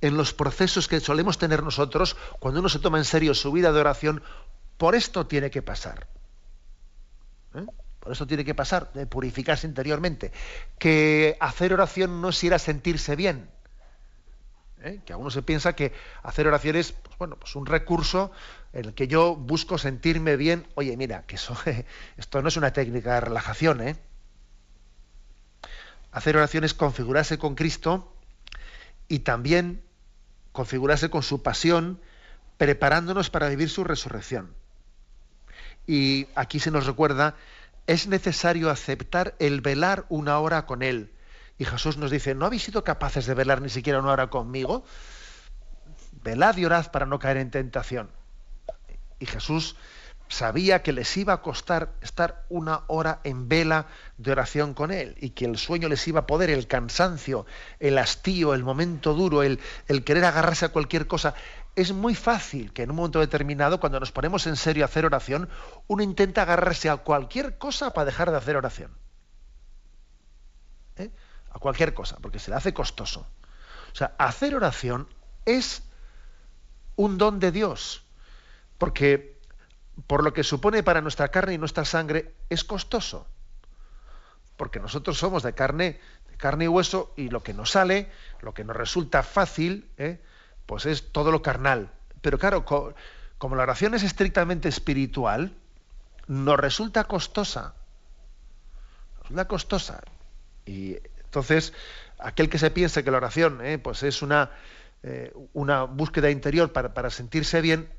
[0.01, 3.71] En los procesos que solemos tener nosotros, cuando uno se toma en serio su vida
[3.71, 4.21] de oración,
[4.77, 6.07] por esto tiene que pasar.
[7.55, 7.65] ¿Eh?
[7.99, 10.31] Por esto tiene que pasar, de purificarse interiormente.
[10.77, 13.49] Que hacer oración no es ir a sentirse bien.
[14.81, 15.01] ¿eh?
[15.05, 18.31] que a uno se piensa que hacer oraciones, pues bueno, pues un recurso
[18.73, 20.67] en el que yo busco sentirme bien.
[20.75, 21.57] Oye, mira, que eso,
[22.17, 23.95] esto no es una técnica de relajación, ¿eh?
[26.11, 28.13] Hacer oraciones, configurarse con Cristo
[29.07, 29.83] y también
[30.57, 32.01] configurarse con su pasión,
[32.57, 34.55] preparándonos para vivir su resurrección.
[35.85, 37.35] Y aquí se nos recuerda,
[37.85, 41.11] es necesario aceptar el velar una hora con Él
[41.59, 44.83] y Jesús nos dice, ¿no habéis sido capaces de velar ni siquiera una hora conmigo?
[46.23, 48.09] Velad y orad para no caer en tentación.
[49.19, 49.75] Y Jesús
[50.27, 53.87] sabía que les iba a costar estar una hora en vela
[54.17, 57.45] de oración con Él y que el sueño les iba a poder, el cansancio,
[57.79, 61.33] el hastío, el momento duro, el, el querer agarrarse a cualquier cosa.
[61.75, 65.05] Es muy fácil que en un momento determinado, cuando nos ponemos en serio a hacer
[65.05, 65.49] oración,
[65.87, 68.91] uno intenta agarrarse a cualquier cosa para dejar de hacer oración
[71.57, 73.27] a cualquier cosa, porque se le hace costoso.
[73.91, 75.07] O sea, hacer oración
[75.45, 75.83] es
[76.95, 78.03] un don de Dios,
[78.77, 79.36] porque
[80.05, 83.27] por lo que supone para nuestra carne y nuestra sangre es costoso,
[84.55, 88.53] porque nosotros somos de carne, de carne y hueso y lo que nos sale, lo
[88.53, 90.21] que nos resulta fácil, ¿eh?
[90.65, 91.89] pues es todo lo carnal.
[92.21, 92.65] Pero claro,
[93.37, 95.55] como la oración es estrictamente espiritual,
[96.27, 97.73] nos resulta costosa.
[99.13, 100.01] Nos resulta costosa.
[100.65, 101.73] Y entonces,
[102.19, 104.51] aquel que se piense que la oración eh, pues es una,
[105.03, 107.89] eh, una búsqueda interior para, sentirse bien,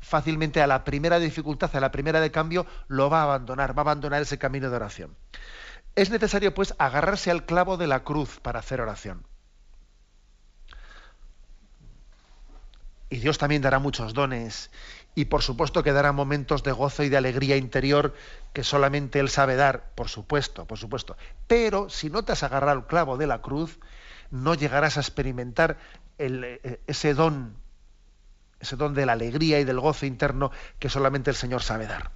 [0.00, 3.80] fácilmente a la primera dificultad, a la primera de cambio, lo va a abandonar, va
[3.80, 5.16] a abandonar ese camino de oración.
[5.94, 9.26] Es necesario, pues, agarrarse al clavo de la cruz para hacer oración.
[13.08, 14.70] Y Dios también dará muchos dones
[15.14, 18.14] y por supuesto que dará momentos de gozo y de alegría interior
[18.52, 21.16] que solamente Él sabe dar, por supuesto, por supuesto.
[21.46, 23.78] Pero si no te has agarrado el clavo de la cruz,
[24.30, 25.78] no llegarás a experimentar
[26.18, 27.56] eh, ese don,
[28.66, 32.10] ese don de la alegría y del gozo interno que solamente el Señor sabe dar.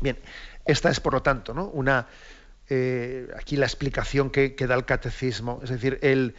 [0.00, 0.18] Bien,
[0.66, 1.66] esta es por lo tanto ¿no?
[1.66, 2.06] una,
[2.68, 6.34] eh, aquí la explicación que, da el catecismo, es decir, el,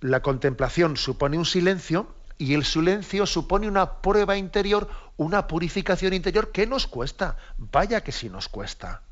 [0.00, 6.52] la contemplación supone un silencio y el silencio supone una prueba interior, una purificación interior
[6.52, 9.02] que nos cuesta, vaya que sí nos cuesta.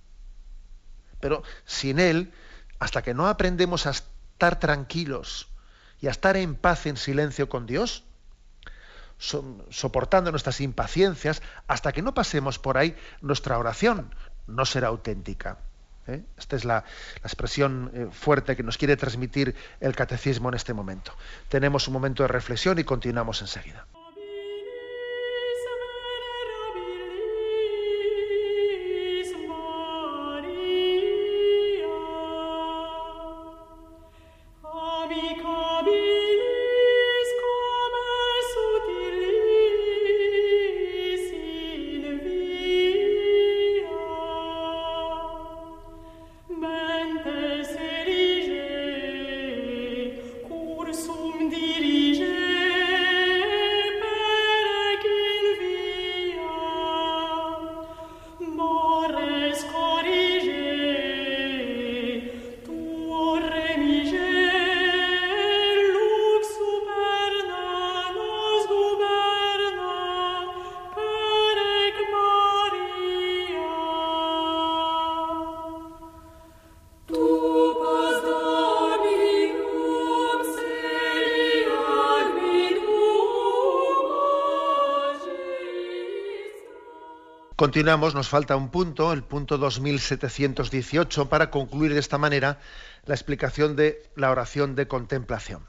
[1.20, 2.32] Pero sin él,
[2.78, 5.48] hasta que no aprendemos a estar tranquilos
[6.00, 8.04] y a estar en paz, en silencio con Dios,
[9.18, 14.14] soportando nuestras impaciencias, hasta que no pasemos por ahí, nuestra oración
[14.46, 15.58] no será auténtica.
[16.06, 16.22] ¿eh?
[16.36, 16.84] Esta es la,
[17.22, 21.12] expresión eh, fuerte que nos quiere transmitir el catecismo en este momento.
[21.48, 23.86] Tenemos un momento de reflexión y continuamos enseguida.
[87.66, 92.60] Continuamos, nos falta un punto, el punto 2718, para concluir de esta manera
[93.06, 95.66] la explicación de la oración de contemplación.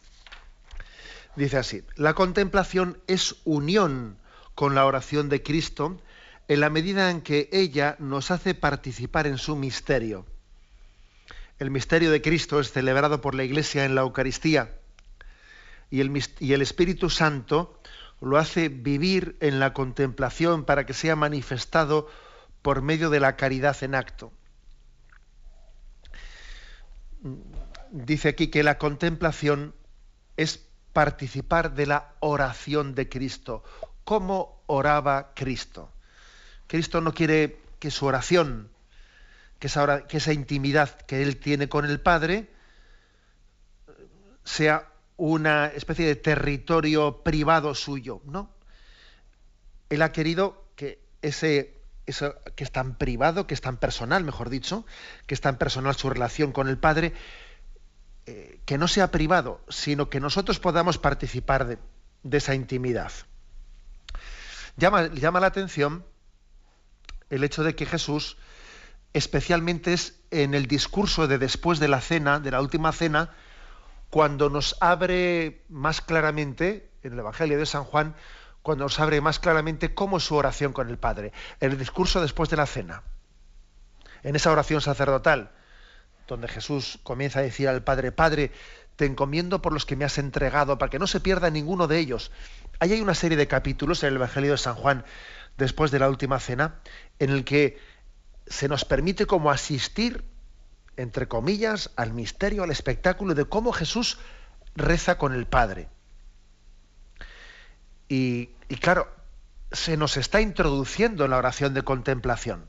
[1.36, 4.20] Dice así, la contemplación es unión
[4.54, 6.00] con la oración de Cristo
[6.48, 10.28] en la medida en que ella nos hace participar en su misterio.
[11.58, 14.70] El misterio de Cristo es celebrado por la Iglesia en la Eucaristía
[15.90, 17.77] y el, Espíritu Santo
[18.22, 22.08] lo hace vivir en la contemplación para que sea manifestado
[22.62, 24.32] por medio de la caridad en acto.
[27.92, 29.76] Dice aquí que la contemplación
[30.36, 33.64] es participar de la oración de Cristo.
[34.04, 35.92] ¿Cómo oraba Cristo?
[36.68, 38.70] Cristo no quiere que su oración,
[39.60, 42.52] que esa, que esa intimidad que él tiene con el Padre,
[44.44, 48.50] sea una especie de territorio privado suyo, ¿no?
[49.90, 51.78] Él ha querido que ese
[52.56, 54.86] que es tan privado, que es tan personal, mejor dicho,
[55.26, 57.14] que es tan personal su relación con el Padre,
[58.26, 63.12] eh, que no sea privado, sino que nosotros podamos participar de, esa intimidad.
[64.78, 66.06] Llama, llama, la atención
[67.30, 68.38] el hecho de que Jesús,
[69.12, 73.32] especialmente es en el discurso de después de la cena, de la última cena,
[74.18, 78.16] cuando nos abre más claramente, en el Evangelio de San Juan,
[78.64, 82.50] cuando nos abre más claramente cómo es su oración con el Padre, el discurso después
[82.50, 83.04] de la cena.
[84.24, 85.52] En esa oración sacerdotal,
[86.28, 88.52] donde Jesús comienza a decir al Padre, Padre,
[88.96, 92.00] te encomiendo por los que me has entregado, para que no se pierda ninguno de
[92.00, 92.32] ellos.
[92.80, 95.06] Ahí hay una serie de capítulos en el Evangelio de San Juan,
[95.60, 96.80] después de la última cena,
[97.20, 97.78] en el que
[98.48, 100.24] se nos permite como asistir
[100.98, 104.18] entre comillas, al misterio, al espectáculo de cómo Jesús
[104.76, 105.88] reza con el Padre.
[108.10, 108.48] Y,
[108.82, 109.08] claro,
[109.72, 112.68] se nos está introduciendo en la oración de contemplación.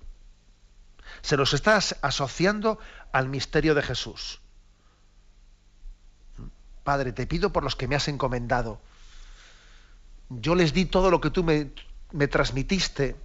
[1.22, 2.78] Se nos está asociando
[3.12, 4.40] al misterio de Jesús.
[6.84, 8.80] Padre, te pido por los que me has encomendado.
[10.28, 11.72] Yo les di todo lo que tú me,
[12.12, 13.16] me transmitiste.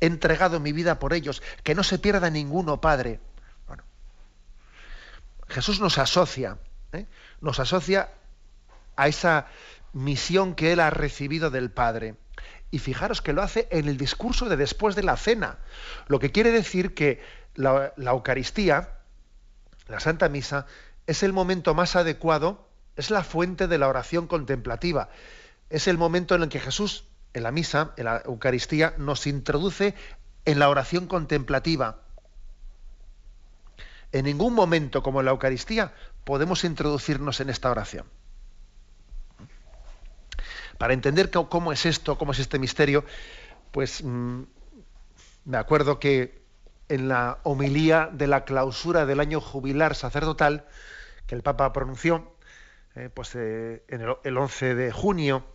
[0.00, 1.42] He entregado mi vida por ellos.
[1.64, 3.20] Que no se pierda ninguno, Padre.
[5.52, 6.58] Jesús nos asocia,
[6.92, 7.06] ¿eh?
[7.40, 8.10] nos asocia
[8.96, 9.46] a esa
[9.92, 12.16] misión que él ha recibido del Padre.
[12.70, 15.58] Y fijaros que lo hace en el discurso de después de la cena,
[16.08, 17.22] lo que quiere decir que
[17.54, 18.98] la, la Eucaristía,
[19.88, 20.66] la Santa Misa,
[21.06, 25.10] es el momento más adecuado, es la fuente de la oración contemplativa,
[25.68, 29.94] es el momento en el que Jesús, en la misa, en la Eucaristía, nos introduce
[30.44, 32.01] en la oración contemplativa
[34.12, 35.92] en ningún momento como en la Eucaristía
[36.24, 38.06] podemos introducirnos en esta oración.
[40.78, 43.04] Para entender cómo es esto, cómo es este misterio,
[43.70, 44.42] pues mm,
[45.44, 46.42] me acuerdo que
[46.88, 50.66] en la homilía de la clausura del año jubilar sacerdotal
[51.26, 52.36] que el Papa pronunció,
[52.94, 55.46] eh, pues eh, en el, 11 de junio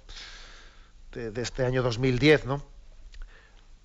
[1.12, 2.64] de, este año 2010, ¿no?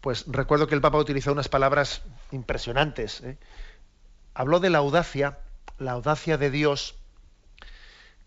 [0.00, 3.20] Pues recuerdo que el Papa utilizó unas palabras impresionantes.
[3.20, 3.36] ¿eh?
[4.34, 5.38] Habló de la audacia,
[5.78, 6.96] la audacia de Dios,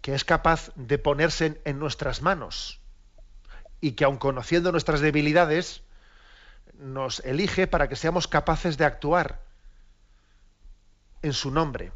[0.01, 2.79] que es capaz de ponerse en, nuestras manos
[3.81, 5.81] y que aun conociendo nuestras debilidades,
[6.77, 9.41] nos elige para que seamos capaces de actuar
[11.23, 11.91] en su nombre.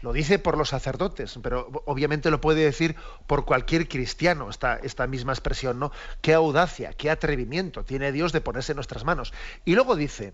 [0.00, 5.06] Lo dice por los sacerdotes, pero obviamente lo puede decir por cualquier cristiano, esta, esta
[5.06, 5.92] misma expresión, ¿no?
[6.22, 9.34] Qué audacia, qué atrevimiento tiene Dios de ponerse en nuestras manos.
[9.66, 10.32] Y luego dice,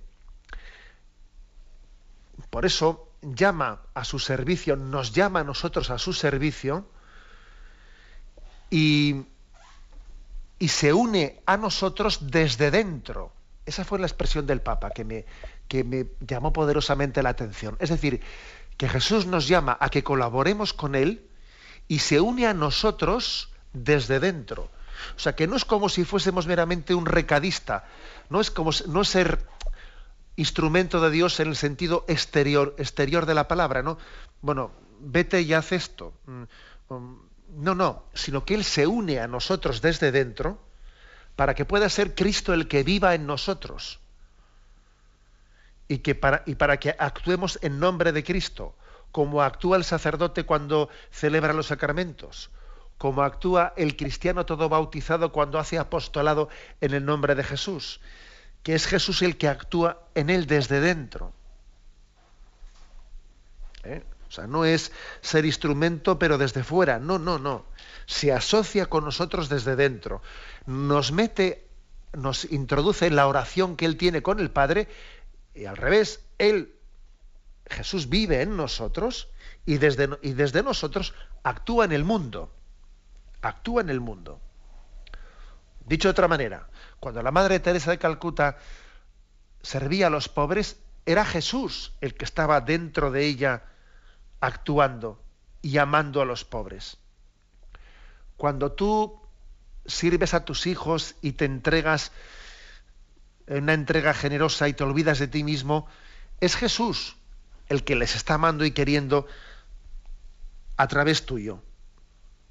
[2.57, 6.89] por eso llama a su servicio, nos llama a nosotros a su servicio
[8.71, 9.27] y,
[10.59, 13.31] y se une a nosotros desde dentro.
[13.67, 15.27] Esa fue la expresión del Papa que me,
[15.69, 17.77] que me llamó poderosamente la atención.
[17.79, 18.23] Es decir,
[18.79, 21.29] que Jesús nos llama a que colaboremos con Él
[21.89, 24.71] y se une a nosotros desde dentro.
[25.15, 27.85] O sea, que no es como si fuésemos meramente un recadista,
[28.31, 29.45] no es como no ser
[30.37, 33.99] instrumento de Dios en el sentido exterior, exterior de la palabra, ¿no?
[34.43, 34.71] Bueno,
[35.01, 36.13] vete y haz esto.
[36.27, 36.43] Mm,
[36.95, 37.17] mm,
[37.57, 40.59] no, no, sino que Él se une a nosotros desde dentro
[41.37, 44.01] para que pueda ser Cristo el que viva en nosotros
[45.89, 48.75] y, que para, y para que actuemos en nombre de Cristo,
[49.13, 52.51] como actúa el sacerdote cuando celebra los sacramentos,
[52.99, 56.49] como actúa el cristiano todo bautizado cuando hace apostolado
[56.81, 58.01] en el nombre de Jesús,
[58.67, 61.33] que es Jesús el que actúa en él desde dentro.
[63.85, 64.03] ¿Eh?
[64.29, 64.91] O sea, no es
[65.21, 67.65] ser instrumento pero desde fuera, no, no, no.
[68.07, 70.21] Se asocia con nosotros desde dentro.
[70.67, 71.69] Nos mete,
[72.13, 74.89] nos introduce en la oración que Él tiene con el Padre
[75.55, 76.75] y al revés, Él,
[77.67, 79.29] Jesús vive en nosotros
[79.65, 81.15] y desde, y desde nosotros
[81.45, 82.53] actúa en el mundo.
[83.43, 84.41] Actúa en el mundo.
[85.87, 86.69] Dicho de otra manera,
[86.99, 88.59] cuando la Madre Teresa de Calcuta
[89.63, 90.77] servía a los pobres,
[91.07, 93.63] era Jesús el que estaba dentro de ella
[94.41, 95.23] actuando
[95.63, 96.99] y amando a los pobres.
[98.37, 99.21] Cuando tú
[99.87, 102.11] sirves a tus hijos y te entregas
[103.47, 105.87] en una entrega generosa y te olvidas de ti mismo,
[106.41, 107.17] es Jesús
[107.69, 109.27] el que les está amando y queriendo
[110.77, 111.63] a través tuyo.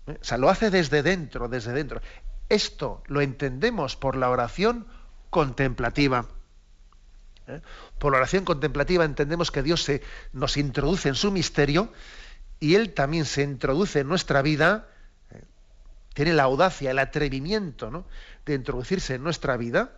[0.07, 0.17] ¿Eh?
[0.21, 2.01] O sea, lo hace desde dentro, desde dentro.
[2.49, 4.87] Esto lo entendemos por la oración
[5.29, 6.27] contemplativa.
[7.47, 7.61] ¿Eh?
[7.99, 10.01] Por la oración contemplativa entendemos que Dios se,
[10.33, 11.91] nos introduce en su misterio
[12.59, 14.87] y Él también se introduce en nuestra vida,
[15.31, 15.43] ¿eh?
[16.13, 18.05] tiene la audacia, el atrevimiento ¿no?
[18.45, 19.91] de introducirse en nuestra vida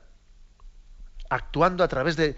[1.30, 2.38] actuando a través de,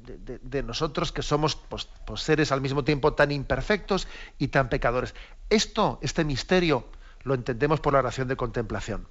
[0.00, 4.08] de, nosotros que somos pues, pues, seres al mismo tiempo tan imperfectos
[4.38, 5.14] y tan pecadores.
[5.48, 6.88] Esto, este misterio,
[7.22, 9.06] lo entendemos por la oración de contemplación.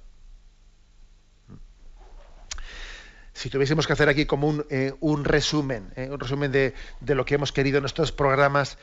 [3.40, 4.92] Si tuviésemos que hacer aquí como un, eh,
[5.24, 8.76] resumen, eh, un resumen de, de, lo que hemos querido en estos programas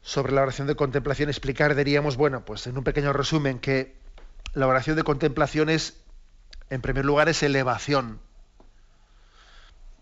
[0.00, 3.94] sobre la oración de contemplación explicar, diríamos, bueno, pues en un pequeño resumen que
[4.54, 6.00] la oración de contemplación es,
[6.70, 8.18] en primer lugar, es elevación,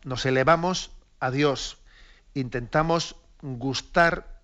[0.04, 1.78] nos elevamos a Dios,
[2.32, 4.40] intentamos gustar,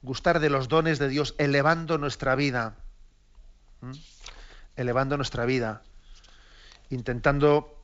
[0.00, 2.76] gustar de los dones de Dios, elevando nuestra vida,
[4.74, 5.82] elevando nuestra vida,
[6.90, 7.76] intentando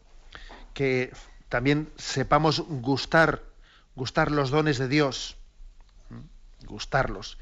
[0.74, 1.12] que
[1.48, 3.42] también sepamos gustar,
[3.96, 5.36] gustar los dones de Dios,
[6.66, 7.38] gustarlos.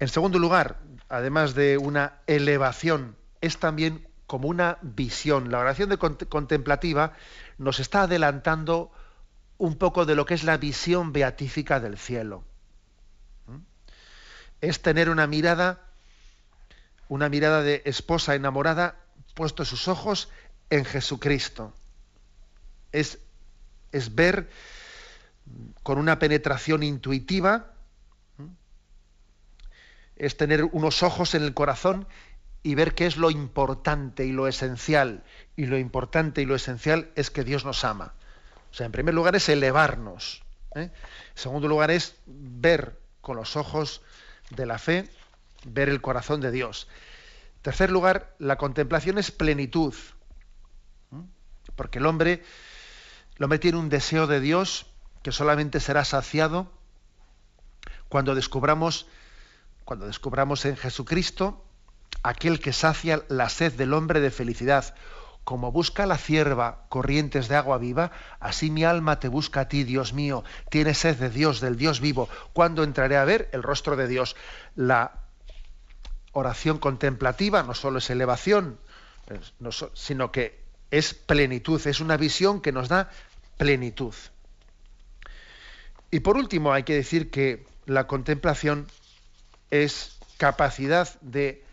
[0.00, 0.78] En segundo lugar,
[1.08, 5.50] además de una elevación, es también como una visión.
[5.50, 7.14] La oración contemplativa
[7.56, 8.92] nos está adelantando
[9.56, 12.44] un poco de lo que es la visión beatífica del cielo.
[14.60, 15.80] Es tener una mirada,
[17.08, 18.96] una mirada de esposa enamorada,
[19.38, 20.28] puesto sus ojos
[20.68, 21.72] en Jesucristo.
[22.90, 23.20] Es,
[23.92, 24.50] es ver
[25.84, 27.72] con una penetración intuitiva,
[30.16, 32.08] es tener unos ojos en el corazón
[32.64, 35.22] y ver qué es lo importante y lo esencial.
[35.54, 38.14] Y lo importante y lo esencial es que Dios nos ama.
[38.72, 40.42] O sea, en primer lugar es elevarnos.
[40.74, 40.90] ¿eh?
[40.90, 40.92] En
[41.36, 44.02] segundo lugar es ver con los ojos
[44.50, 45.08] de la fe,
[45.64, 46.88] ver el corazón de Dios.
[47.62, 49.94] Tercer lugar, la contemplación es plenitud.
[51.76, 52.42] Porque el hombre,
[53.36, 54.86] el hombre tiene un deseo de Dios
[55.22, 56.70] que solamente será saciado
[58.08, 59.06] cuando descubramos,
[59.84, 61.64] cuando descubramos en Jesucristo
[62.22, 64.94] aquel que sacia la sed del hombre de felicidad.
[65.44, 69.82] Como busca la cierva corrientes de agua viva, así mi alma te busca a ti,
[69.84, 70.44] Dios mío.
[70.70, 72.28] Tiene sed de Dios, del Dios vivo.
[72.52, 74.36] ¿Cuándo entraré a ver el rostro de Dios?
[74.74, 75.27] La,
[76.32, 78.78] oración contemplativa no solo es elevación,
[79.94, 80.60] sino que
[80.90, 83.10] es plenitud, es una visión que nos da
[83.56, 84.14] plenitud.
[86.10, 88.86] Y por último, hay que decir que la contemplación
[89.70, 91.64] es capacidad de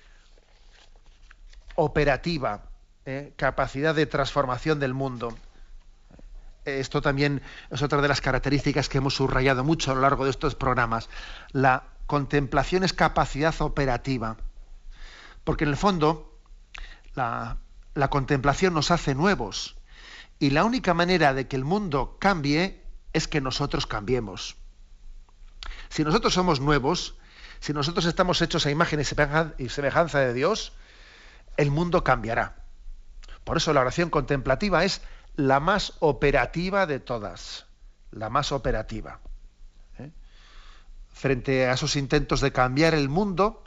[1.75, 2.63] operativa,
[3.05, 3.33] ¿eh?
[3.37, 5.37] capacidad de transformación del mundo.
[6.65, 10.31] Esto también es otra de las características que hemos subrayado mucho a lo largo de
[10.31, 11.09] estos programas.
[11.51, 14.37] La contemplación es capacidad operativa,
[15.43, 16.39] porque en el fondo
[17.13, 17.57] la,
[17.93, 19.77] la contemplación nos hace nuevos
[20.39, 22.83] y la única manera de que el mundo cambie
[23.13, 24.57] es que nosotros cambiemos.
[25.89, 27.15] Si nosotros somos nuevos,
[27.59, 30.73] si nosotros estamos hechos a imagen y semejanza de Dios,
[31.57, 32.65] el mundo cambiará.
[33.43, 35.01] Por eso la oración contemplativa es
[35.35, 37.65] la más operativa de todas,
[38.11, 39.19] la más operativa.
[41.15, 41.19] ¿Eh?
[41.19, 43.63] Frente a esos intentos de cambiar el mundo,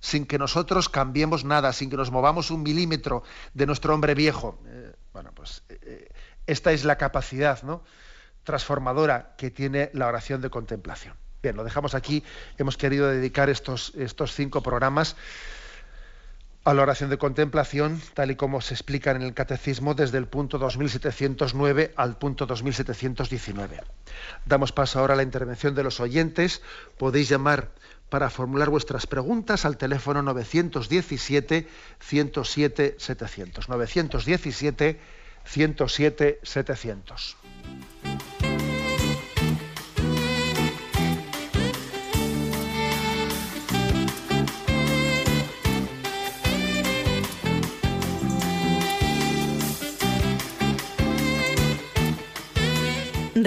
[0.00, 3.22] sin que nosotros cambiemos nada, sin que nos movamos un milímetro
[3.54, 4.58] de nuestro hombre viejo.
[4.66, 6.08] Eh, bueno, pues eh,
[6.46, 7.82] esta es la capacidad, ¿no?
[8.44, 11.14] transformadora que tiene la oración de contemplación.
[11.42, 12.24] Bien, lo dejamos aquí.
[12.58, 15.16] Hemos querido dedicar estos, estos cinco programas
[16.64, 20.26] a la oración de contemplación, tal y como se explica en el Catecismo desde el
[20.26, 23.80] punto 2709 al punto 2719.
[24.44, 26.60] Damos paso ahora a la intervención de los oyentes.
[26.98, 27.70] Podéis llamar
[28.10, 31.66] para formular vuestras preguntas al teléfono 917
[32.00, 32.96] 107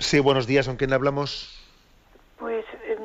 [0.00, 1.62] Sí, buenos días, ¿con quién hablamos?
[2.38, 2.98] Pues em,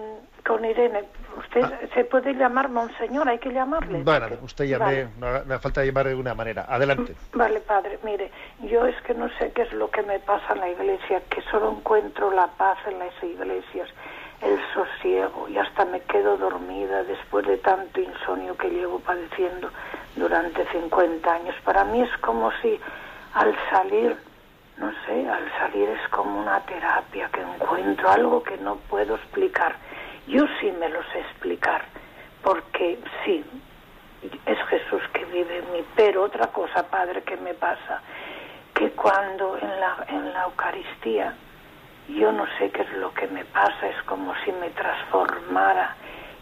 [0.47, 1.03] con Irene.
[1.37, 1.79] Usted ah.
[1.93, 4.01] se puede llamar Monseñor, hay que llamarle.
[4.01, 6.65] Bueno, usted llame, no, hace falta llamar de una manera.
[6.69, 7.13] Adelante.
[7.33, 8.31] Vale, padre, mire,
[8.63, 11.41] yo es que no sé qué es lo que me pasa en la iglesia, que
[11.51, 13.89] solo encuentro la paz en las iglesias,
[14.41, 19.69] el sosiego, y hasta me quedo dormida después de tanto insomnio que llevo padeciendo
[20.15, 21.55] durante 50 años.
[21.65, 22.79] Para mí es como si
[23.33, 24.15] al salir
[24.77, 29.75] no sé, al salir es como una terapia que encuentro, algo que no puedo explicar.
[30.27, 31.85] Yo sí me lo sé explicar,
[32.43, 33.43] porque sí,
[34.45, 38.01] es Jesús que vive en mí, pero otra cosa, Padre, que me pasa,
[38.73, 41.33] que cuando en la, en la Eucaristía,
[42.09, 45.95] yo no sé qué es lo que me pasa, es como si me transformara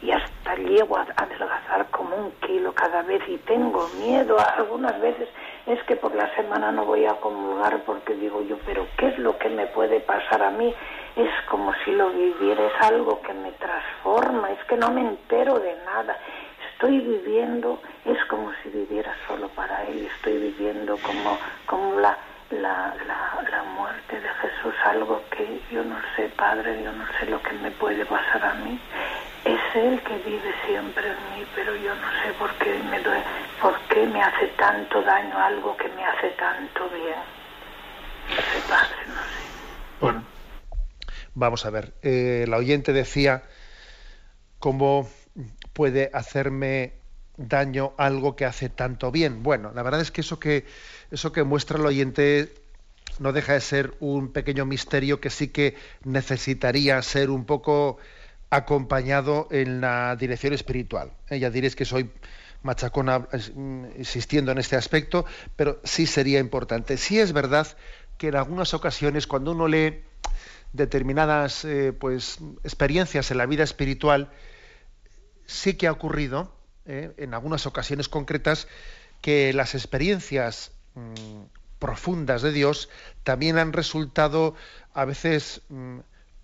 [0.04, 4.38] y hasta llego a adelgazar como un kilo cada vez y tengo miedo.
[4.58, 5.30] Algunas veces
[5.66, 9.20] es que por la semana no voy a comulgar porque digo yo, pero ¿qué es
[9.20, 10.74] lo que me puede pasar a mí?
[11.16, 15.60] Es como si lo viviera, es algo que me transforma, es que no me entero
[15.60, 16.18] de nada.
[16.74, 22.18] Estoy viviendo, es como si viviera solo para Él, estoy viviendo como, como la,
[22.62, 27.42] la, la, muerte de Jesús, algo que yo no sé, Padre, yo no sé lo
[27.42, 28.80] que me puede pasar a mí
[29.46, 33.24] es Él que vive siempre en mí, pero yo no sé por qué me, duele,
[33.62, 37.16] por qué me hace tanto daño algo que me hace tanto bien.
[38.30, 40.00] No Padre, no sé.
[40.00, 40.24] Bueno,
[41.34, 41.94] vamos a ver.
[42.02, 43.44] Eh, la oyente decía
[44.60, 45.10] cómo
[45.74, 46.94] puede hacerme
[47.36, 49.44] daño algo que hace tanto bien.
[49.44, 50.66] Bueno, la verdad es que eso que
[51.14, 52.52] eso que muestra el oyente
[53.20, 57.98] no deja de ser un pequeño misterio que sí que necesitaría ser un poco
[58.50, 61.12] acompañado en la dirección espiritual.
[61.30, 62.10] Eh, ya diréis que soy
[62.64, 66.98] machacona mm, insistiendo en este aspecto, pero sí sería importante.
[66.98, 67.68] Sí es verdad
[68.18, 70.02] que en algunas ocasiones cuando uno lee
[70.72, 74.32] determinadas eh, pues, experiencias en la vida espiritual,
[75.46, 76.52] sí que ha ocurrido
[76.86, 78.68] eh, en algunas ocasiones concretas,
[79.22, 81.44] que las experiencias mm,
[81.80, 82.90] profundas de Dios
[83.24, 84.56] también han resultado
[84.94, 86.00] a veces mm,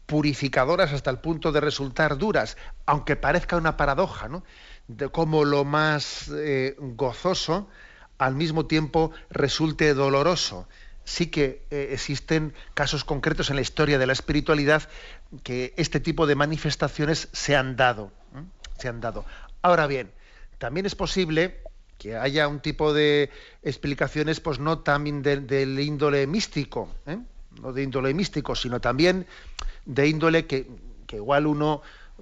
[0.05, 4.43] purificadoras hasta el punto de resultar duras, aunque parezca una paradoja, ¿no?
[4.87, 7.69] De cómo lo más eh, gozoso
[8.17, 10.67] al mismo tiempo resulte doloroso.
[11.05, 14.89] Sí que eh, existen casos concretos en la historia de la espiritualidad
[15.43, 18.11] que este tipo de manifestaciones se han dado.
[18.77, 19.25] Se han dado.
[19.61, 20.11] Ahora bien,
[20.57, 21.61] también es posible
[21.99, 23.29] que haya un tipo de
[23.61, 27.19] explicaciones, pues no también del índole místico, ¿eh?
[27.61, 29.27] no de índole místico, sino también
[29.85, 30.65] de índole que,
[31.11, 31.81] igual uno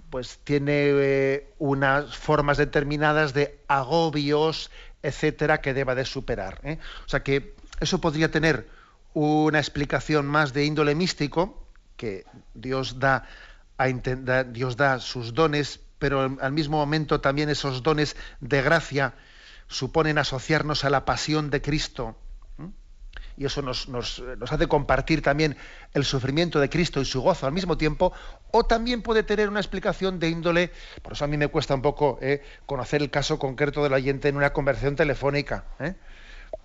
[0.09, 4.71] pues tiene eh, unas formas determinadas de agobios,
[5.03, 6.59] etcétera, que deba de superar.
[6.63, 6.79] ¿eh?
[7.05, 8.67] O sea que eso podría tener
[9.13, 11.63] una explicación más de índole místico,
[11.97, 13.27] que Dios da,
[14.51, 19.13] Dios da sus dones, pero al mismo momento también esos dones de gracia
[19.67, 22.15] suponen asociarnos a la pasión de Cristo.
[23.37, 23.87] Y eso nos,
[24.49, 25.55] hace compartir también
[25.93, 28.11] el sufrimiento de Cristo y su gozo al mismo tiempo,
[28.49, 30.71] o también puede tener una explicación de índole,
[31.03, 34.27] por eso a mí me cuesta un poco eh, conocer el caso concreto del oyente
[34.27, 35.65] en una conversación telefónica.
[35.79, 35.93] ¿eh?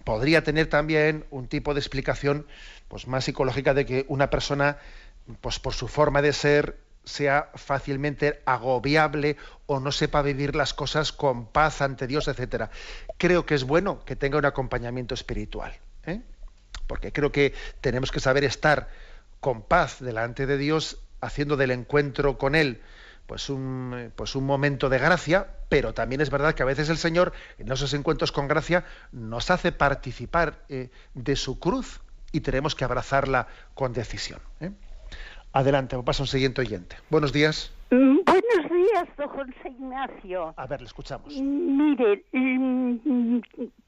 [0.05, 2.47] Podría tener también un tipo de explicación
[2.89, 4.79] pues, más psicológica de que una persona,
[5.43, 9.37] pues por su forma de ser, sea fácilmente agobiable
[9.67, 12.71] o no sepa vivir las cosas con paz ante Dios, etcétera.
[13.19, 15.75] Creo que es bueno que tenga un acompañamiento espiritual,
[16.07, 16.21] ¿eh?
[16.87, 18.89] porque creo que tenemos que saber estar
[19.41, 22.81] con paz delante de Dios, haciendo del encuentro con Él
[23.27, 26.99] pues un, pues un momento de gracia, pero también es verdad que a veces el
[26.99, 32.01] Señor en esos encuentros con gracia nos hace participar eh, de su cruz
[32.31, 34.41] y tenemos que abrazarla con decisión.
[34.61, 34.73] ¿eh?
[35.55, 36.97] Adelante, pasa un siguiente oyente.
[37.11, 37.75] Buenos días.
[37.91, 40.55] Mm, buenos días, don José Ignacio.
[40.57, 41.39] A ver, le escuchamos.
[41.39, 43.41] Mm, mire, mm,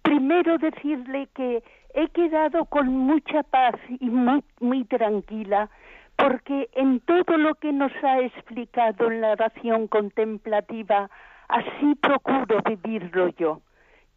[0.03, 1.63] primero decirle que
[1.95, 5.71] he quedado con mucha paz y muy, muy tranquila
[6.17, 11.11] porque en todo lo que nos ha explicado en la oración contemplativa,
[11.49, 13.63] así procuro vivirlo yo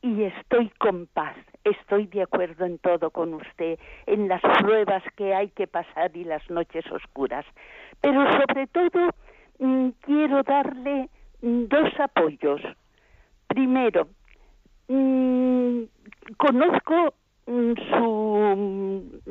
[0.02, 5.34] y estoy con paz, estoy de acuerdo en todo con usted, en las pruebas que
[5.34, 7.46] hay que pasar y las noches oscuras.
[8.02, 9.10] Pero sobre todo
[9.60, 11.10] mm, quiero darle
[11.42, 12.62] mm, dos apoyos.
[13.48, 14.08] Primero,
[14.88, 15.84] mm,
[16.38, 17.14] conozco
[17.46, 19.22] su,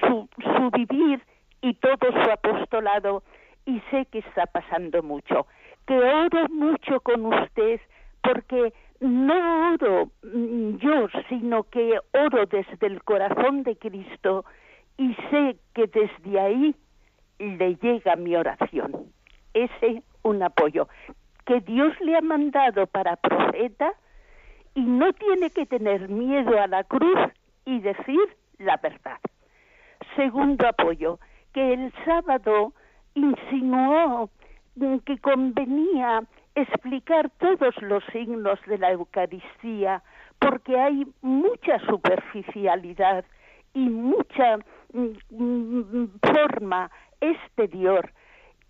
[0.00, 1.20] su, su vivir
[1.62, 3.22] y todo su apostolado
[3.64, 5.46] y sé que está pasando mucho.
[5.86, 7.80] Que oro mucho con usted
[8.22, 14.44] porque no oro mm, yo, sino que oro desde el corazón de Cristo
[14.96, 16.74] y sé que desde ahí
[17.38, 19.12] le llega mi oración.
[19.54, 20.88] Ese un apoyo
[21.44, 23.92] que Dios le ha mandado para profeta
[24.74, 27.18] y no tiene que tener miedo a la cruz
[27.64, 28.20] y decir
[28.58, 29.18] la verdad.
[30.16, 31.18] Segundo apoyo,
[31.52, 32.72] que el sábado
[33.14, 34.30] insinuó
[35.04, 36.22] que convenía
[36.56, 40.02] explicar todos los signos de la Eucaristía,
[40.38, 43.24] porque hay mucha superficialidad
[43.74, 44.56] y mucha
[44.92, 46.90] mm, mm, forma
[47.20, 48.10] exterior.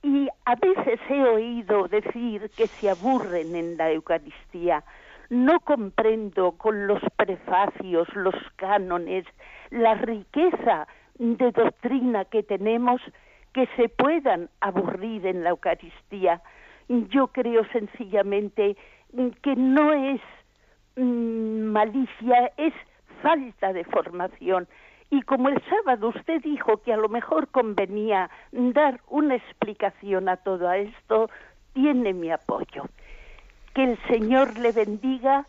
[0.02, 4.84] Y a veces he oído decir que se aburren en la Eucaristía.
[5.30, 9.24] No comprendo con los prefacios, los cánones,
[9.70, 10.86] la riqueza
[11.18, 13.00] de doctrina que tenemos
[13.52, 16.42] que se puedan aburrir en la Eucaristía
[16.88, 18.76] yo creo sencillamente
[19.42, 20.20] que no es
[20.96, 22.74] mm, malicia, es
[23.22, 24.68] falta de formación.
[25.10, 30.36] Y como el sábado usted dijo que a lo mejor convenía dar una explicación a
[30.36, 31.30] todo esto,
[31.74, 32.84] tiene mi apoyo.
[33.74, 35.46] Que el Señor le bendiga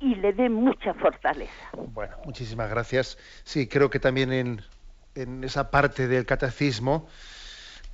[0.00, 1.52] y le dé mucha fortaleza.
[1.74, 3.18] Bueno, muchísimas gracias.
[3.44, 4.60] Sí, creo que también en,
[5.14, 7.06] en esa parte del catecismo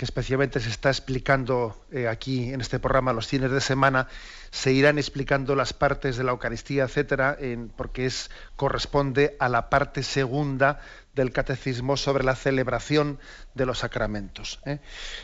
[0.03, 4.09] que especialmente se está explicando eh, aquí en este programa los fines de semana,
[4.51, 7.39] se irán explicando las partes de la Eucaristía, etcétera,
[7.77, 10.81] porque es corresponde a la parte segunda
[11.15, 13.21] del catecismo sobre la celebración
[13.55, 14.59] de los sacramentos.
[14.67, 14.81] ¿eh?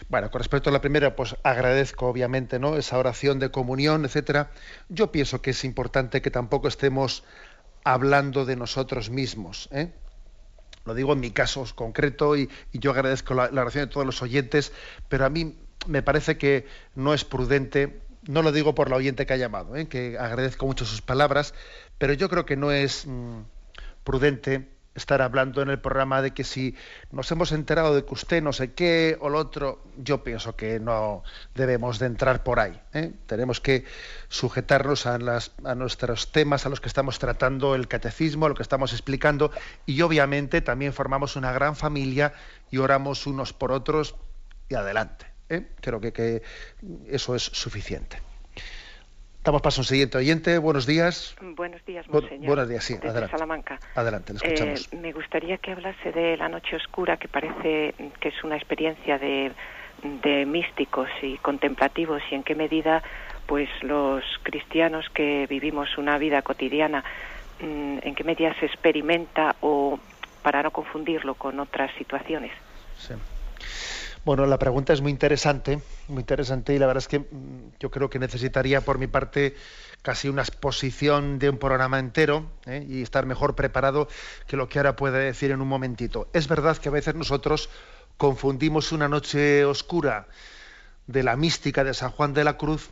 [0.09, 2.77] Bueno, con respecto a la primera, pues agradezco obviamente ¿no?
[2.77, 4.53] esa oración de comunión, etcétera.
[4.89, 7.25] Yo pienso que es importante que tampoco estemos
[7.83, 9.69] hablando de nosotros mismos.
[9.73, 9.91] ¿eh?
[10.89, 14.73] Lo digo en mi caso concreto y, yo agradezco la, oración de todos los oyentes,
[15.11, 15.55] pero a mí
[15.87, 19.77] me parece que no es prudente, no lo digo por la oyente que ha llamado,
[19.77, 19.87] ¿eh?
[19.87, 21.53] que agradezco mucho sus palabras,
[21.99, 23.43] pero yo creo que no es mm,
[24.03, 24.67] prudente
[24.99, 26.77] estar hablando en el programa de que si
[27.11, 30.79] nos hemos enterado de que usted no sé qué o lo otro, yo pienso que
[30.79, 31.23] no
[31.55, 32.79] debemos de entrar por ahí.
[32.93, 33.13] ¿eh?
[33.27, 33.85] Tenemos que
[34.29, 35.19] sujetarnos a,
[35.75, 39.51] nuestros temas, a los que estamos tratando, el catecismo, a lo que estamos explicando,
[39.87, 42.35] y obviamente también formamos una gran familia
[42.71, 44.15] y oramos unos por otros
[44.69, 45.27] y adelante.
[45.49, 45.69] ¿eh?
[45.81, 46.43] Creo que
[47.09, 48.28] eso es suficiente.
[49.49, 50.59] Damos paso a un siguiente oyente.
[50.59, 51.35] Buenos días.
[51.41, 52.47] Buenos días, monseñor.
[52.49, 52.93] buenos días, sí.
[52.97, 53.31] Desde adelante.
[53.31, 53.81] Salamanca.
[53.95, 54.89] Adelante, le escuchamos.
[54.93, 59.19] Eh, me gustaría que hablase de la noche oscura, que parece que es una experiencia
[59.19, 59.51] de,
[60.23, 63.03] de místicos y contemplativos, y en qué medida,
[63.47, 67.03] pues, los cristianos que vivimos una vida cotidiana,
[67.59, 69.99] mm, en qué medida se experimenta o
[70.43, 72.53] para no confundirlo con otras situaciones.
[72.99, 73.15] Sí.
[74.29, 77.91] Bueno, la pregunta es muy interesante, muy interesante y la verdad es que mm, yo
[77.91, 79.57] creo que necesitaría por mi parte
[80.03, 82.85] casi una exposición de un programa entero ¿eh?
[82.87, 84.07] y estar mejor preparado
[84.47, 86.29] que lo que ahora puede decir en un momentito.
[86.35, 87.71] Es verdad que a veces nosotros
[88.19, 90.29] confundimos una noche oscura
[91.07, 92.91] de la mística de San Juan de la Cruz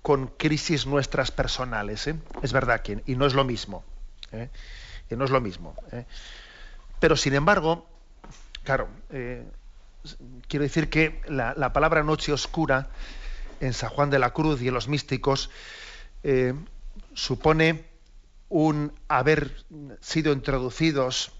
[0.00, 2.06] con crisis nuestras personales.
[2.06, 2.14] ¿eh?
[2.40, 3.84] Es verdad que y no es lo mismo.
[4.32, 4.48] ¿eh?
[5.10, 5.74] Y no es lo mismo.
[7.00, 7.86] Pero sin embargo,
[8.62, 8.88] claro,
[10.48, 12.88] quiero decir que la, la, palabra noche oscura
[13.60, 15.50] en San Juan de la Cruz y en los místicos
[16.22, 16.54] eh,
[17.14, 17.84] supone
[18.48, 19.64] un haber
[20.00, 21.32] sido introducidos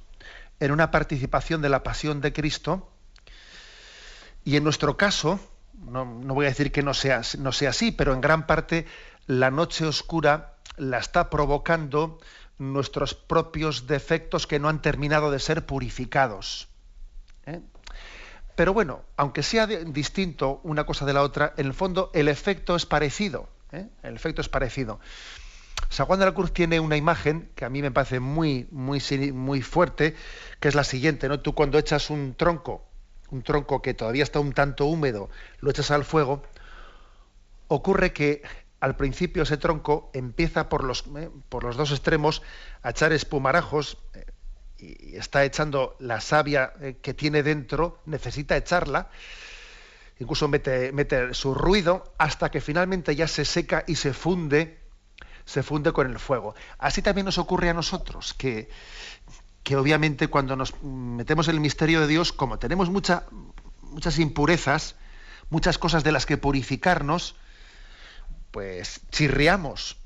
[0.61, 2.91] en una participación de la pasión de Cristo
[4.45, 5.41] y en nuestro caso,
[5.75, 8.87] no, no voy a decir que no sea, no sea así, pero en gran parte
[9.27, 12.19] la noche oscura la está provocando
[12.59, 16.69] nuestros propios defectos que no han terminado de ser purificados.
[17.47, 17.61] ¿eh?
[18.57, 22.77] Pero bueno, aunque sea distinto una cosa de la otra, en el fondo el efecto
[22.77, 23.49] es parecido.
[23.73, 23.89] ¿eh?
[24.03, 25.01] El efecto es parecido.
[25.89, 29.01] San Juan de la Cruz tiene una imagen que a mí me parece muy, muy,
[29.33, 30.15] muy fuerte,
[30.61, 31.41] que es la siguiente, ¿no?
[31.41, 32.85] Tú cuando echas un tronco,
[33.31, 35.31] un tronco que todavía está un tanto húmedo,
[35.61, 36.43] lo echas al fuego,
[37.69, 38.43] ocurre que
[38.81, 42.43] al principio ese tronco empieza por los, eh, dos extremos
[42.83, 44.25] a echar espumarajos, eh,
[44.85, 49.09] y está echando la savia eh, que tiene dentro, necesita echarla,
[50.19, 54.79] incluso mete, su ruido hasta que finalmente ya se seca y se funde,
[55.45, 56.55] se funde con el fuego.
[56.79, 58.69] Así también nos ocurre a nosotros, que,
[59.63, 63.25] que obviamente cuando nos metemos en el misterio de Dios, como tenemos mucha,
[63.83, 64.97] muchas impurezas,
[65.51, 67.37] muchas cosas de las que purificarnos,
[68.51, 69.97] pues chirriamos,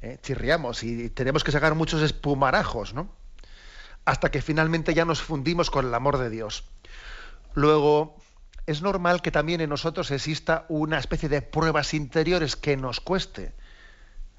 [0.00, 0.18] ¿eh?
[0.22, 3.23] chirriamos y tenemos que sacar muchos espumarajos, ¿no?
[4.04, 6.64] Hasta que finalmente ya nos fundimos con el amor de Dios.
[7.54, 8.16] Luego,
[8.66, 13.52] es normal que también en nosotros exista una especie de pruebas interiores que nos cueste,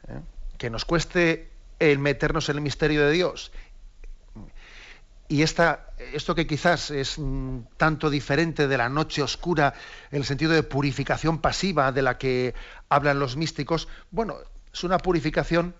[0.07, 0.21] ¿eh?
[0.57, 3.51] que nos cueste el meternos en el misterio de Dios.
[5.27, 9.73] Y esta, esto que quizás es mm, tanto diferente de la noche oscura,
[10.11, 12.53] en el sentido de purificación pasiva de la que
[12.89, 14.37] hablan los místicos, bueno,
[14.71, 15.75] es una purificación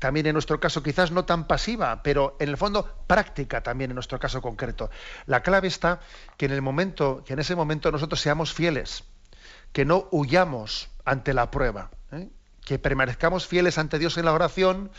[0.00, 3.94] también en nuestro caso quizás no tan pasiva, pero en el fondo práctica también en
[3.94, 4.90] nuestro caso concreto.
[5.26, 6.00] La clave está
[6.38, 9.04] que en el momento, que en ese momento nosotros seamos fieles,
[9.72, 12.28] que no huyamos ante la prueba, ¿eh?
[12.64, 14.90] que permanezcamos fieles ante Dios en la oración,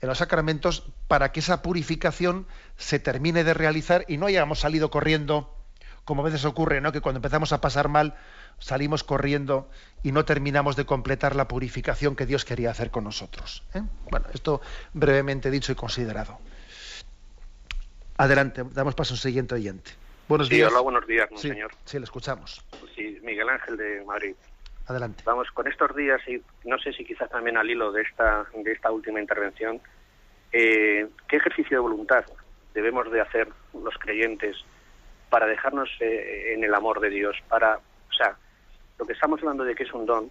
[0.00, 4.90] en los sacramentos, para que esa purificación se termine de realizar y no hayamos salido
[4.90, 5.59] corriendo,
[6.04, 6.92] como a veces ocurre, ¿no?
[6.92, 8.14] que cuando empezamos a pasar mal,
[8.58, 9.68] salimos corriendo
[10.02, 13.62] y no terminamos de completar la purificación que Dios quería hacer con nosotros.
[13.74, 13.82] ¿eh?
[14.10, 14.60] Bueno, esto
[14.92, 16.38] brevemente dicho y considerado.
[18.16, 19.92] Adelante, damos paso a un siguiente oyente.
[20.28, 20.70] Buenos sí, días.
[20.70, 21.72] Hola, buenos días, sí, señor.
[21.84, 22.64] Sí, le escuchamos.
[22.94, 24.34] Sí, Miguel Ángel de Madrid.
[24.86, 25.22] Adelante.
[25.24, 28.72] Vamos, con estos días, y no sé si quizás también al hilo de esta, de
[28.72, 29.80] esta última intervención,
[30.52, 32.24] eh, ¿qué ejercicio de voluntad
[32.74, 34.56] debemos de hacer los creyentes
[35.30, 37.36] para dejarnos eh, en el amor de Dios?
[37.48, 38.36] Para, o sea,
[38.98, 40.30] lo que estamos hablando de que es un don,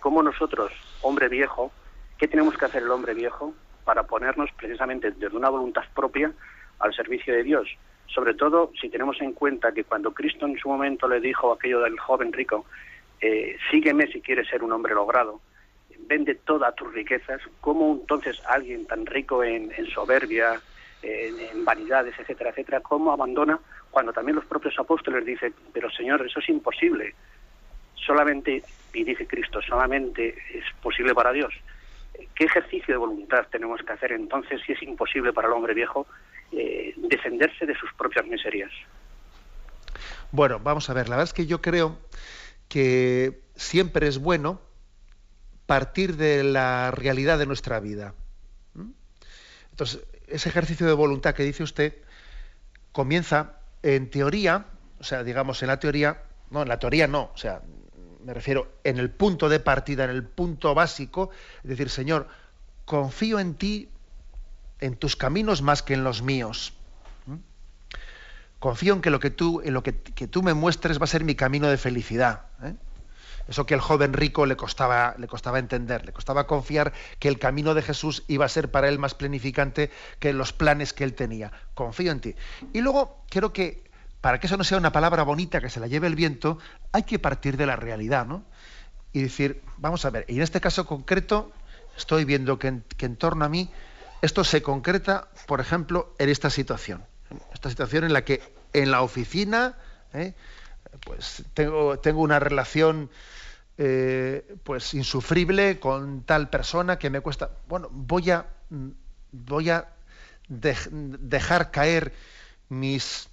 [0.00, 0.72] ¿cómo nosotros,
[1.02, 1.72] hombre viejo,
[2.18, 3.54] qué tenemos que hacer el hombre viejo
[3.84, 6.30] para ponernos precisamente desde una voluntad propia
[6.78, 7.68] al servicio de Dios?
[8.06, 11.80] Sobre todo si tenemos en cuenta que cuando Cristo en su momento le dijo aquello
[11.80, 12.66] del joven rico,
[13.20, 15.40] eh, sígueme si quieres ser un hombre logrado,
[16.06, 20.60] vende todas tus riquezas, ¿cómo entonces alguien tan rico en, en soberbia,
[21.02, 23.58] en, vanidades, etcétera, etcétera, cómo abandona
[23.90, 27.14] cuando también los propios apóstoles dicen, pero Señor, eso es imposible?
[28.06, 31.52] solamente, y dice Cristo, solamente es posible para Dios.
[32.34, 36.06] ¿Qué ejercicio de voluntad tenemos que hacer entonces si es imposible para el hombre viejo
[36.52, 38.70] eh, defenderse de sus propias miserias?
[40.32, 41.98] Bueno, vamos a ver, la verdad es que yo creo
[42.68, 44.60] que siempre es bueno
[45.66, 48.14] partir de la realidad de nuestra vida.
[49.70, 51.94] Entonces, ese ejercicio de voluntad que dice usted
[52.92, 54.66] comienza en teoría,
[54.98, 57.62] o sea, digamos en la teoría, no, en la teoría no, o sea,
[58.24, 61.30] me refiero en el punto de partida, en el punto básico,
[61.62, 62.28] es decir, Señor,
[62.84, 63.88] confío en ti,
[64.80, 66.74] en tus caminos más que en los míos.
[67.26, 67.36] ¿Mm?
[68.58, 71.24] Confío en que lo que tú, en lo que, tú me muestres va a ser
[71.24, 72.46] mi camino de felicidad.
[72.62, 72.74] ¿eh?
[73.48, 77.38] Eso que el joven rico le costaba, le costaba entender, le costaba confiar que el
[77.38, 81.14] camino de Jesús iba a ser para él más planificante que los planes que él
[81.14, 81.52] tenía.
[81.74, 82.34] Confío en ti.
[82.72, 85.86] Y luego quiero que para que eso no sea una palabra bonita que se la
[85.86, 86.58] lleve el viento,
[86.92, 88.44] hay que partir de la realidad, ¿no?
[89.12, 91.52] Y decir, vamos a ver, y en este caso concreto,
[91.96, 93.70] estoy viendo que en, torno a mí
[94.22, 97.04] esto se concreta, por ejemplo, en esta situación.
[97.54, 99.76] Esta situación en la que en la oficina,
[100.12, 100.34] ¿eh?
[101.04, 103.10] Pues tengo, tengo una relación
[103.78, 107.50] eh, pues insufrible con tal persona que me cuesta.
[107.68, 108.46] Bueno, voy a
[109.32, 109.88] voy a
[110.48, 112.12] dejar caer
[112.68, 113.28] mis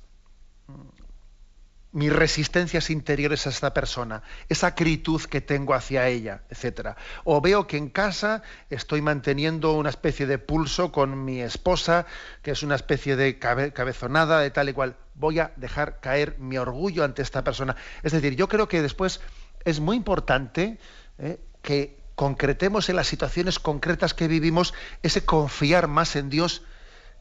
[1.98, 6.96] mis resistencias interiores a esta persona, esa acritud que tengo hacia ella, etcétera.
[7.24, 12.06] O veo que en casa estoy manteniendo una especie de pulso con mi esposa,
[12.44, 14.96] que es una especie de cabezonada de tal y cual.
[15.16, 17.76] Voy a dejar caer mi orgullo ante esta persona.
[18.04, 19.20] Es decir, yo creo que después
[19.66, 20.78] es muy importante
[21.18, 26.62] eh, que concretemos en las situaciones concretas que vivimos ese confiar más en Dios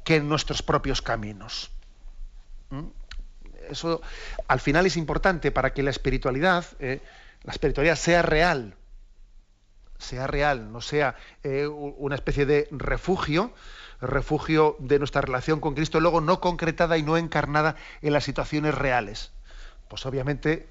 [0.04, 1.70] que en nuestros propios caminos.
[2.68, 3.05] ¿Mm?
[3.70, 4.00] Eso
[4.48, 7.00] al final es importante para que la espiritualidad, eh,
[7.42, 8.76] la espiritualidad sea real,
[9.98, 13.52] sea real, no sea eh, una especie de refugio,
[14.00, 18.74] refugio de nuestra relación con Cristo, luego no concretada y no encarnada en las situaciones
[18.74, 19.32] reales.
[19.88, 20.68] Pues obviamente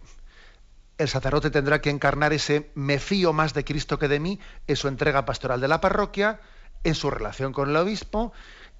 [0.97, 4.75] el sacerdote tendrá que encarnar ese me fío más de Cristo que de mí en
[4.75, 6.39] su entrega pastoral de la parroquia,
[6.83, 8.31] en su relación con el obispo,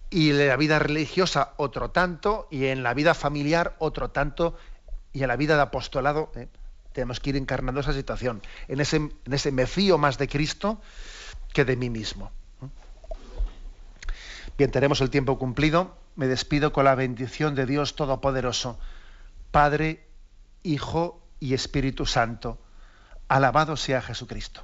[0.10, 4.58] y en la vida religiosa otro tanto, y en la vida familiar otro tanto,
[5.14, 6.48] y en la vida de apostolado eh,
[6.94, 8.42] tenemos que ir encarnando esa situación.
[8.68, 10.82] En ese, en ese me fío más de Cristo
[11.54, 12.32] que de mí mismo.
[14.58, 15.96] Bien, tenemos el tiempo cumplido.
[16.16, 18.80] Me despido con la bendición de Dios Todopoderoso,
[19.52, 20.06] Padre,
[20.64, 22.58] Hijo y Espíritu Santo.
[23.28, 24.64] Alabado sea Jesucristo.